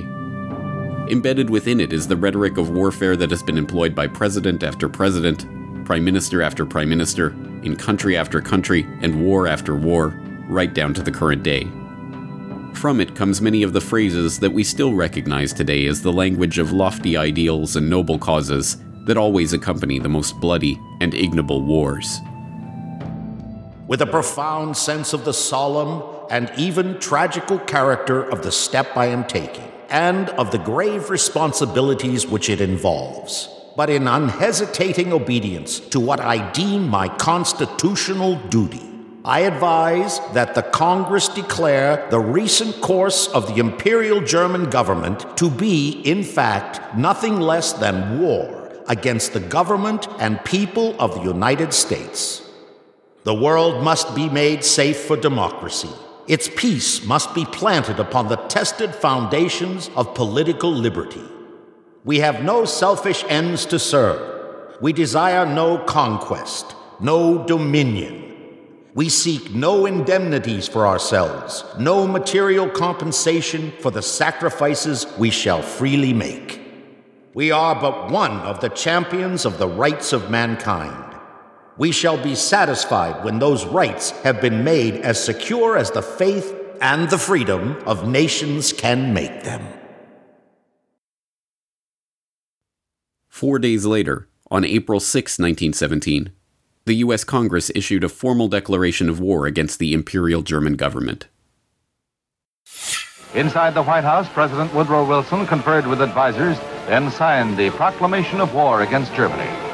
Embedded 1.10 1.50
within 1.50 1.80
it 1.80 1.94
is 1.94 2.08
the 2.08 2.18
rhetoric 2.18 2.58
of 2.58 2.70
warfare 2.70 3.16
that 3.16 3.30
has 3.30 3.42
been 3.42 3.58
employed 3.58 3.96
by 3.96 4.08
president 4.08 4.64
after 4.64 4.90
president, 4.90 5.46
prime 5.86 6.04
minister 6.04 6.42
after 6.42 6.66
prime 6.66 6.90
minister, 6.90 7.30
in 7.64 7.76
country 7.76 8.18
after 8.18 8.42
country, 8.42 8.86
and 9.02 9.24
war 9.24 9.48
after 9.48 9.76
war, 9.76 10.20
right 10.50 10.74
down 10.74 10.94
to 10.94 11.02
the 11.02 11.12
current 11.12 11.44
day. 11.44 11.64
From 12.74 13.00
it 13.00 13.16
comes 13.16 13.42
many 13.42 13.64
of 13.64 13.74
the 13.74 13.82
phrases 13.82 14.40
that 14.40 14.52
we 14.52 14.64
still 14.64 14.94
recognize 14.94 15.54
today 15.54 15.88
as 15.88 16.02
the 16.02 16.14
language 16.14 16.60
of 16.60 16.74
lofty 16.74 17.18
ideals 17.18 17.76
and 17.76 17.90
noble 17.90 18.20
causes 18.20 18.78
that 19.06 19.18
always 19.18 19.54
accompany 19.54 20.00
the 20.00 20.10
most 20.10 20.40
bloody 20.40 20.80
and 21.00 21.14
ignoble 21.14 21.64
wars. 21.64 22.20
With 23.88 24.02
a 24.02 24.06
profound 24.06 24.76
sense 24.76 25.14
of 25.14 25.24
the 25.24 25.34
solemn 25.34 26.04
and 26.30 26.52
even 26.58 27.00
tragical 27.00 27.58
character 27.58 28.22
of 28.22 28.44
the 28.44 28.52
step 28.52 28.98
I 28.98 29.06
am 29.06 29.24
taking, 29.24 29.72
and 29.90 30.30
of 30.32 30.52
the 30.52 30.58
grave 30.58 31.10
responsibilities 31.10 32.28
which 32.28 32.50
it 32.50 32.60
involves, 32.60 33.48
but 33.78 33.90
in 33.90 34.06
unhesitating 34.06 35.14
obedience 35.14 35.80
to 35.80 36.02
what 36.02 36.20
I 36.20 36.52
deem 36.52 36.90
my 36.90 37.08
constitutional 37.08 38.36
duty. 38.50 38.84
I 39.24 39.42
advise 39.42 40.20
that 40.34 40.54
the 40.54 40.64
Congress 40.64 41.30
declare 41.30 42.08
the 42.10 42.20
recent 42.20 42.82
course 42.82 43.30
of 43.30 43.48
the 43.48 43.62
Imperial 43.62 44.20
German 44.20 44.70
government 44.70 45.38
to 45.38 45.50
be, 45.50 46.02
in 46.04 46.24
fact, 46.24 46.98
nothing 46.98 47.40
less 47.40 47.72
than 47.72 48.20
war 48.20 48.70
against 48.90 49.32
the 49.32 49.40
government 49.40 50.10
and 50.20 50.44
people 50.44 50.94
of 51.00 51.14
the 51.14 51.22
United 51.22 51.74
States. 51.74 52.47
The 53.28 53.34
world 53.34 53.84
must 53.84 54.16
be 54.16 54.30
made 54.30 54.64
safe 54.64 55.02
for 55.02 55.18
democracy. 55.18 55.90
Its 56.30 56.48
peace 56.48 57.04
must 57.04 57.36
be 57.36 57.44
planted 57.44 58.00
upon 58.00 58.30
the 58.30 58.38
tested 58.38 58.96
foundations 58.96 59.90
of 59.98 60.16
political 60.16 60.72
liberty. 60.72 61.26
We 62.06 62.20
have 62.20 62.46
no 62.46 62.64
selfish 62.64 63.26
ends 63.28 63.66
to 63.66 63.80
serve. 63.80 64.78
We 64.80 64.94
desire 64.94 65.46
no 65.46 65.78
conquest, 65.78 66.74
no 67.02 67.46
dominion. 67.46 68.34
We 68.94 69.10
seek 69.10 69.54
no 69.54 69.86
indemnities 69.86 70.70
for 70.70 70.88
ourselves, 70.88 71.66
no 71.78 72.08
material 72.08 72.70
compensation 72.70 73.74
for 73.82 73.92
the 73.92 74.02
sacrifices 74.02 75.06
we 75.18 75.32
shall 75.32 75.62
freely 75.62 76.14
make. 76.14 76.62
We 77.34 77.52
are 77.52 77.76
but 77.76 78.10
one 78.10 78.40
of 78.40 78.62
the 78.62 78.70
champions 78.70 79.44
of 79.44 79.58
the 79.58 79.68
rights 79.68 80.14
of 80.14 80.32
mankind. 80.32 81.07
We 81.78 81.92
shall 81.92 82.22
be 82.22 82.34
satisfied 82.36 83.24
when 83.24 83.40
those 83.40 83.66
rights 83.66 84.12
have 84.22 84.42
been 84.42 84.64
made 84.64 84.96
as 85.02 85.24
secure 85.24 85.78
as 85.78 85.92
the 85.92 86.02
faith 86.02 86.56
and 86.82 87.10
the 87.10 87.18
freedom 87.18 87.76
of 87.86 88.08
nations 88.08 88.74
can 88.74 89.14
make 89.14 89.44
them. 89.44 89.66
Four 93.28 93.60
days 93.60 93.86
later, 93.86 94.28
on 94.50 94.66
April 94.66 95.00
6, 95.00 95.38
1917, 95.38 96.32
the 96.86 96.96
U.S. 96.96 97.24
Congress 97.24 97.70
issued 97.76 98.04
a 98.04 98.10
formal 98.10 98.48
declaration 98.48 99.10
of 99.10 99.20
war 99.20 99.46
against 99.46 99.78
the 99.78 99.94
Imperial 99.94 100.42
German 100.42 100.74
government. 100.74 101.28
Inside 103.36 103.76
the 103.76 103.84
White 103.84 104.06
House, 104.06 104.28
President 104.30 104.74
Woodrow 104.74 105.06
Wilson 105.06 105.46
conferred 105.46 105.86
with 105.86 106.02
advisers, 106.02 106.58
then 106.88 107.12
signed 107.12 107.58
the 107.58 107.70
proclamation 107.72 108.42
of 108.42 108.56
war 108.56 108.82
against 108.82 109.14
Germany. 109.14 109.67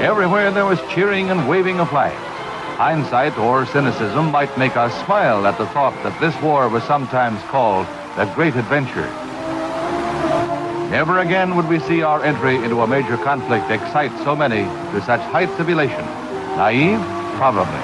Everywhere 0.00 0.50
there 0.50 0.66
was 0.66 0.80
cheering 0.90 1.30
and 1.30 1.48
waving 1.48 1.80
of 1.80 1.88
flags. 1.88 2.14
Hindsight 2.76 3.38
or 3.38 3.64
cynicism 3.66 4.30
might 4.30 4.56
make 4.58 4.76
us 4.76 4.92
smile 5.04 5.46
at 5.46 5.56
the 5.58 5.66
thought 5.68 5.94
that 6.02 6.20
this 6.20 6.34
war 6.42 6.68
was 6.68 6.82
sometimes 6.84 7.40
called 7.44 7.86
the 8.16 8.26
Great 8.34 8.56
Adventure. 8.56 9.08
Never 10.90 11.20
again 11.20 11.56
would 11.56 11.68
we 11.68 11.80
see 11.80 12.02
our 12.02 12.22
entry 12.22 12.56
into 12.56 12.82
a 12.82 12.86
major 12.86 13.16
conflict 13.16 13.70
excite 13.70 14.12
so 14.24 14.36
many 14.36 14.64
to 14.92 15.02
such 15.02 15.20
heights 15.20 15.58
of 15.58 15.68
elation. 15.68 16.04
Naive? 16.56 17.00
Probably. 17.36 17.80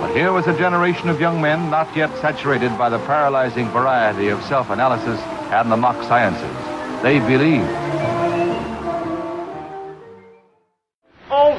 But 0.00 0.14
here 0.14 0.32
was 0.32 0.46
a 0.46 0.56
generation 0.56 1.08
of 1.08 1.20
young 1.20 1.40
men 1.40 1.68
not 1.70 1.94
yet 1.96 2.14
saturated 2.18 2.76
by 2.78 2.88
the 2.88 2.98
paralyzing 3.00 3.68
variety 3.70 4.28
of 4.28 4.42
self-analysis 4.44 5.20
and 5.50 5.70
the 5.70 5.76
mock 5.76 6.02
sciences. 6.04 7.02
They 7.02 7.18
believed. 7.18 7.85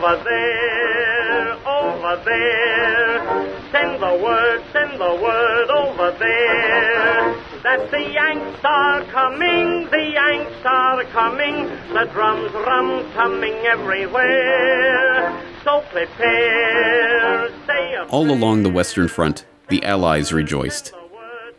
Over 0.08 0.24
there, 0.24 1.68
over 1.68 2.24
there, 2.24 3.72
send 3.74 4.02
the 4.02 4.24
word, 4.24 4.64
send 4.72 5.02
the 5.02 5.20
word 5.22 5.70
over 5.70 6.12
there. 6.18 7.36
That 7.62 7.92
the 7.92 8.10
Yanks 8.14 8.60
are 8.64 9.04
coming, 9.12 9.90
the 9.92 10.12
Yanks 10.14 10.66
are 10.66 11.04
coming, 11.04 11.68
the 11.94 12.10
drums 12.14 12.54
rum 12.54 13.12
coming 13.12 13.54
everywhere. 13.66 15.44
So 15.66 15.82
prepare, 15.92 17.50
say 17.68 17.96
a 17.96 18.06
All 18.06 18.32
along 18.32 18.64
the 18.64 18.70
Western 18.70 19.10
Front, 19.10 19.46
the 19.68 19.84
Allies 19.84 20.32
rejoiced. 20.32 20.94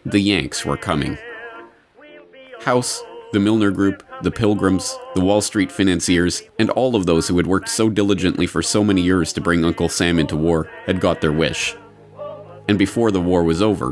The 0.07 0.21
Yanks 0.21 0.65
were 0.65 0.79
coming. 0.79 1.19
House, 2.61 3.03
the 3.31 3.41
Milner 3.41 3.71
Group, 3.71 4.03
the 4.23 4.31
Pilgrims, 4.31 4.99
the 5.15 5.21
Wall 5.21 5.43
Street 5.43 5.71
financiers, 5.71 6.43
and 6.59 6.71
all 6.71 6.97
of 6.97 7.05
those 7.05 7.29
who 7.29 7.37
had 7.37 7.47
worked 7.47 7.69
so 7.69 7.91
diligently 7.91 8.47
for 8.47 8.63
so 8.63 8.83
many 8.83 9.03
years 9.03 9.35
to 9.35 9.41
bring 9.43 9.67
Uncle 9.67 9.91
Sam 9.91 10.19
into 10.19 10.35
war 10.35 10.71
had 10.87 10.99
got 10.99 11.21
their 11.21 11.33
wish. 11.33 11.77
And 12.69 12.79
before 12.79 13.11
the 13.11 13.21
war 13.21 13.45
was 13.45 13.61
over, 13.61 13.91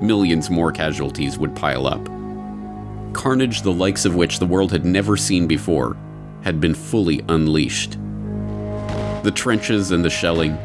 millions 0.00 0.48
more 0.48 0.72
casualties 0.72 1.38
would 1.38 1.54
pile 1.54 1.86
up. 1.86 2.02
Carnage 3.12 3.60
the 3.60 3.72
likes 3.72 4.06
of 4.06 4.14
which 4.14 4.38
the 4.38 4.46
world 4.46 4.72
had 4.72 4.86
never 4.86 5.18
seen 5.18 5.46
before 5.46 5.94
had 6.42 6.58
been 6.58 6.74
fully 6.74 7.22
unleashed. 7.28 7.98
The 9.22 9.32
trenches 9.34 9.90
and 9.90 10.02
the 10.02 10.10
shelling, 10.10 10.56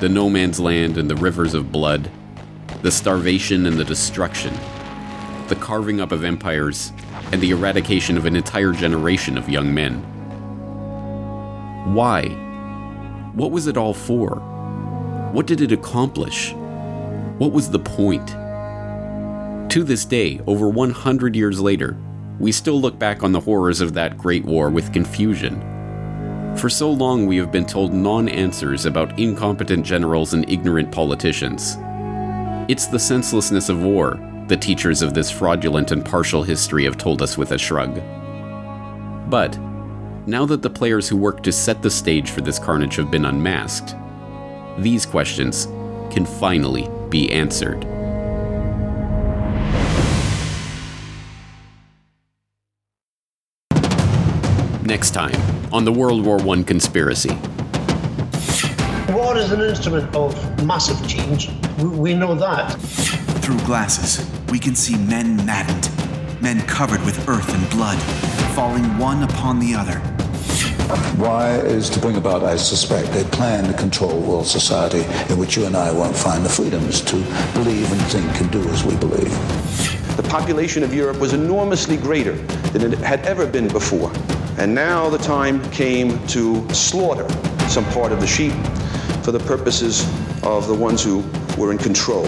the 0.00 0.08
no 0.08 0.28
man's 0.28 0.58
land 0.58 0.98
and 0.98 1.08
the 1.08 1.16
rivers 1.16 1.54
of 1.54 1.70
blood, 1.70 2.10
the 2.82 2.90
starvation 2.90 3.66
and 3.66 3.76
the 3.76 3.84
destruction, 3.84 4.52
the 5.46 5.56
carving 5.56 6.00
up 6.00 6.10
of 6.10 6.24
empires, 6.24 6.92
and 7.34 7.42
the 7.42 7.50
eradication 7.50 8.16
of 8.16 8.26
an 8.26 8.36
entire 8.36 8.70
generation 8.70 9.36
of 9.36 9.48
young 9.48 9.74
men. 9.74 9.94
Why? 11.92 12.28
What 13.34 13.50
was 13.50 13.66
it 13.66 13.76
all 13.76 13.92
for? 13.92 14.36
What 15.32 15.48
did 15.48 15.60
it 15.60 15.72
accomplish? 15.72 16.52
What 17.38 17.50
was 17.50 17.68
the 17.68 17.80
point? 17.80 18.28
To 19.72 19.82
this 19.82 20.04
day, 20.04 20.40
over 20.46 20.68
100 20.68 21.34
years 21.34 21.60
later, 21.60 21.96
we 22.38 22.52
still 22.52 22.80
look 22.80 23.00
back 23.00 23.24
on 23.24 23.32
the 23.32 23.40
horrors 23.40 23.80
of 23.80 23.94
that 23.94 24.16
great 24.16 24.44
war 24.44 24.70
with 24.70 24.92
confusion. 24.92 25.60
For 26.56 26.70
so 26.70 26.88
long, 26.88 27.26
we 27.26 27.36
have 27.38 27.50
been 27.50 27.66
told 27.66 27.92
non 27.92 28.28
answers 28.28 28.86
about 28.86 29.18
incompetent 29.18 29.84
generals 29.84 30.34
and 30.34 30.48
ignorant 30.48 30.92
politicians. 30.92 31.78
It's 32.68 32.86
the 32.86 33.00
senselessness 33.00 33.68
of 33.68 33.82
war 33.82 34.20
the 34.46 34.56
teachers 34.56 35.00
of 35.00 35.14
this 35.14 35.30
fraudulent 35.30 35.90
and 35.90 36.04
partial 36.04 36.42
history 36.42 36.84
have 36.84 36.98
told 36.98 37.22
us 37.22 37.38
with 37.38 37.52
a 37.52 37.58
shrug. 37.58 38.00
But, 39.30 39.58
Now 40.26 40.46
that 40.46 40.62
the 40.62 40.70
players 40.70 41.08
who 41.08 41.16
worked 41.16 41.44
to 41.44 41.52
set 41.52 41.82
the 41.82 41.90
stage 41.90 42.30
for 42.30 42.40
this 42.40 42.58
carnage 42.58 42.96
have 42.96 43.10
been 43.10 43.26
unmasked, 43.26 43.94
these 44.78 45.04
questions 45.04 45.66
can 46.10 46.24
finally 46.26 46.88
be 47.10 47.30
answered. 47.30 47.84
Next 54.84 55.10
time 55.12 55.40
on 55.72 55.84
the 55.84 55.92
World 55.92 56.24
War 56.24 56.38
I 56.40 56.62
conspiracy. 56.62 57.36
War 59.10 59.36
is 59.36 59.52
an 59.52 59.60
instrument 59.60 60.14
of 60.14 60.34
massive 60.64 61.06
change. 61.08 61.50
We, 61.78 61.88
we 61.88 62.14
know 62.14 62.34
that. 62.34 63.23
Through 63.44 63.58
glasses, 63.66 64.26
we 64.50 64.58
can 64.58 64.74
see 64.74 64.96
men 64.96 65.36
maddened, 65.44 65.90
men 66.42 66.62
covered 66.62 67.04
with 67.04 67.28
earth 67.28 67.54
and 67.54 67.68
blood, 67.68 67.98
falling 68.54 68.96
one 68.96 69.22
upon 69.22 69.60
the 69.60 69.74
other. 69.74 69.98
Why 71.18 71.56
is 71.58 71.90
to 71.90 72.00
bring 72.00 72.16
about, 72.16 72.42
I 72.42 72.56
suspect, 72.56 73.14
a 73.14 73.28
plan 73.36 73.64
to 73.64 73.74
control 73.74 74.18
world 74.18 74.46
society 74.46 75.02
in 75.30 75.38
which 75.38 75.58
you 75.58 75.66
and 75.66 75.76
I 75.76 75.92
won't 75.92 76.16
find 76.16 76.42
the 76.42 76.48
freedoms 76.48 77.02
to 77.02 77.16
believe 77.52 77.92
and 77.92 78.00
think 78.04 78.40
and 78.40 78.50
do 78.50 78.66
as 78.70 78.82
we 78.82 78.96
believe. 78.96 79.28
The 80.16 80.26
population 80.30 80.82
of 80.82 80.94
Europe 80.94 81.18
was 81.18 81.34
enormously 81.34 81.98
greater 81.98 82.36
than 82.72 82.94
it 82.94 82.98
had 83.00 83.26
ever 83.26 83.46
been 83.46 83.68
before. 83.68 84.10
And 84.56 84.74
now 84.74 85.10
the 85.10 85.18
time 85.18 85.62
came 85.70 86.26
to 86.28 86.66
slaughter 86.72 87.28
some 87.68 87.84
part 87.92 88.10
of 88.10 88.22
the 88.22 88.26
sheep 88.26 88.54
for 89.22 89.32
the 89.32 89.40
purposes 89.40 90.02
of 90.42 90.66
the 90.66 90.74
ones 90.74 91.04
who 91.04 91.22
were 91.58 91.72
in 91.72 91.76
control. 91.76 92.24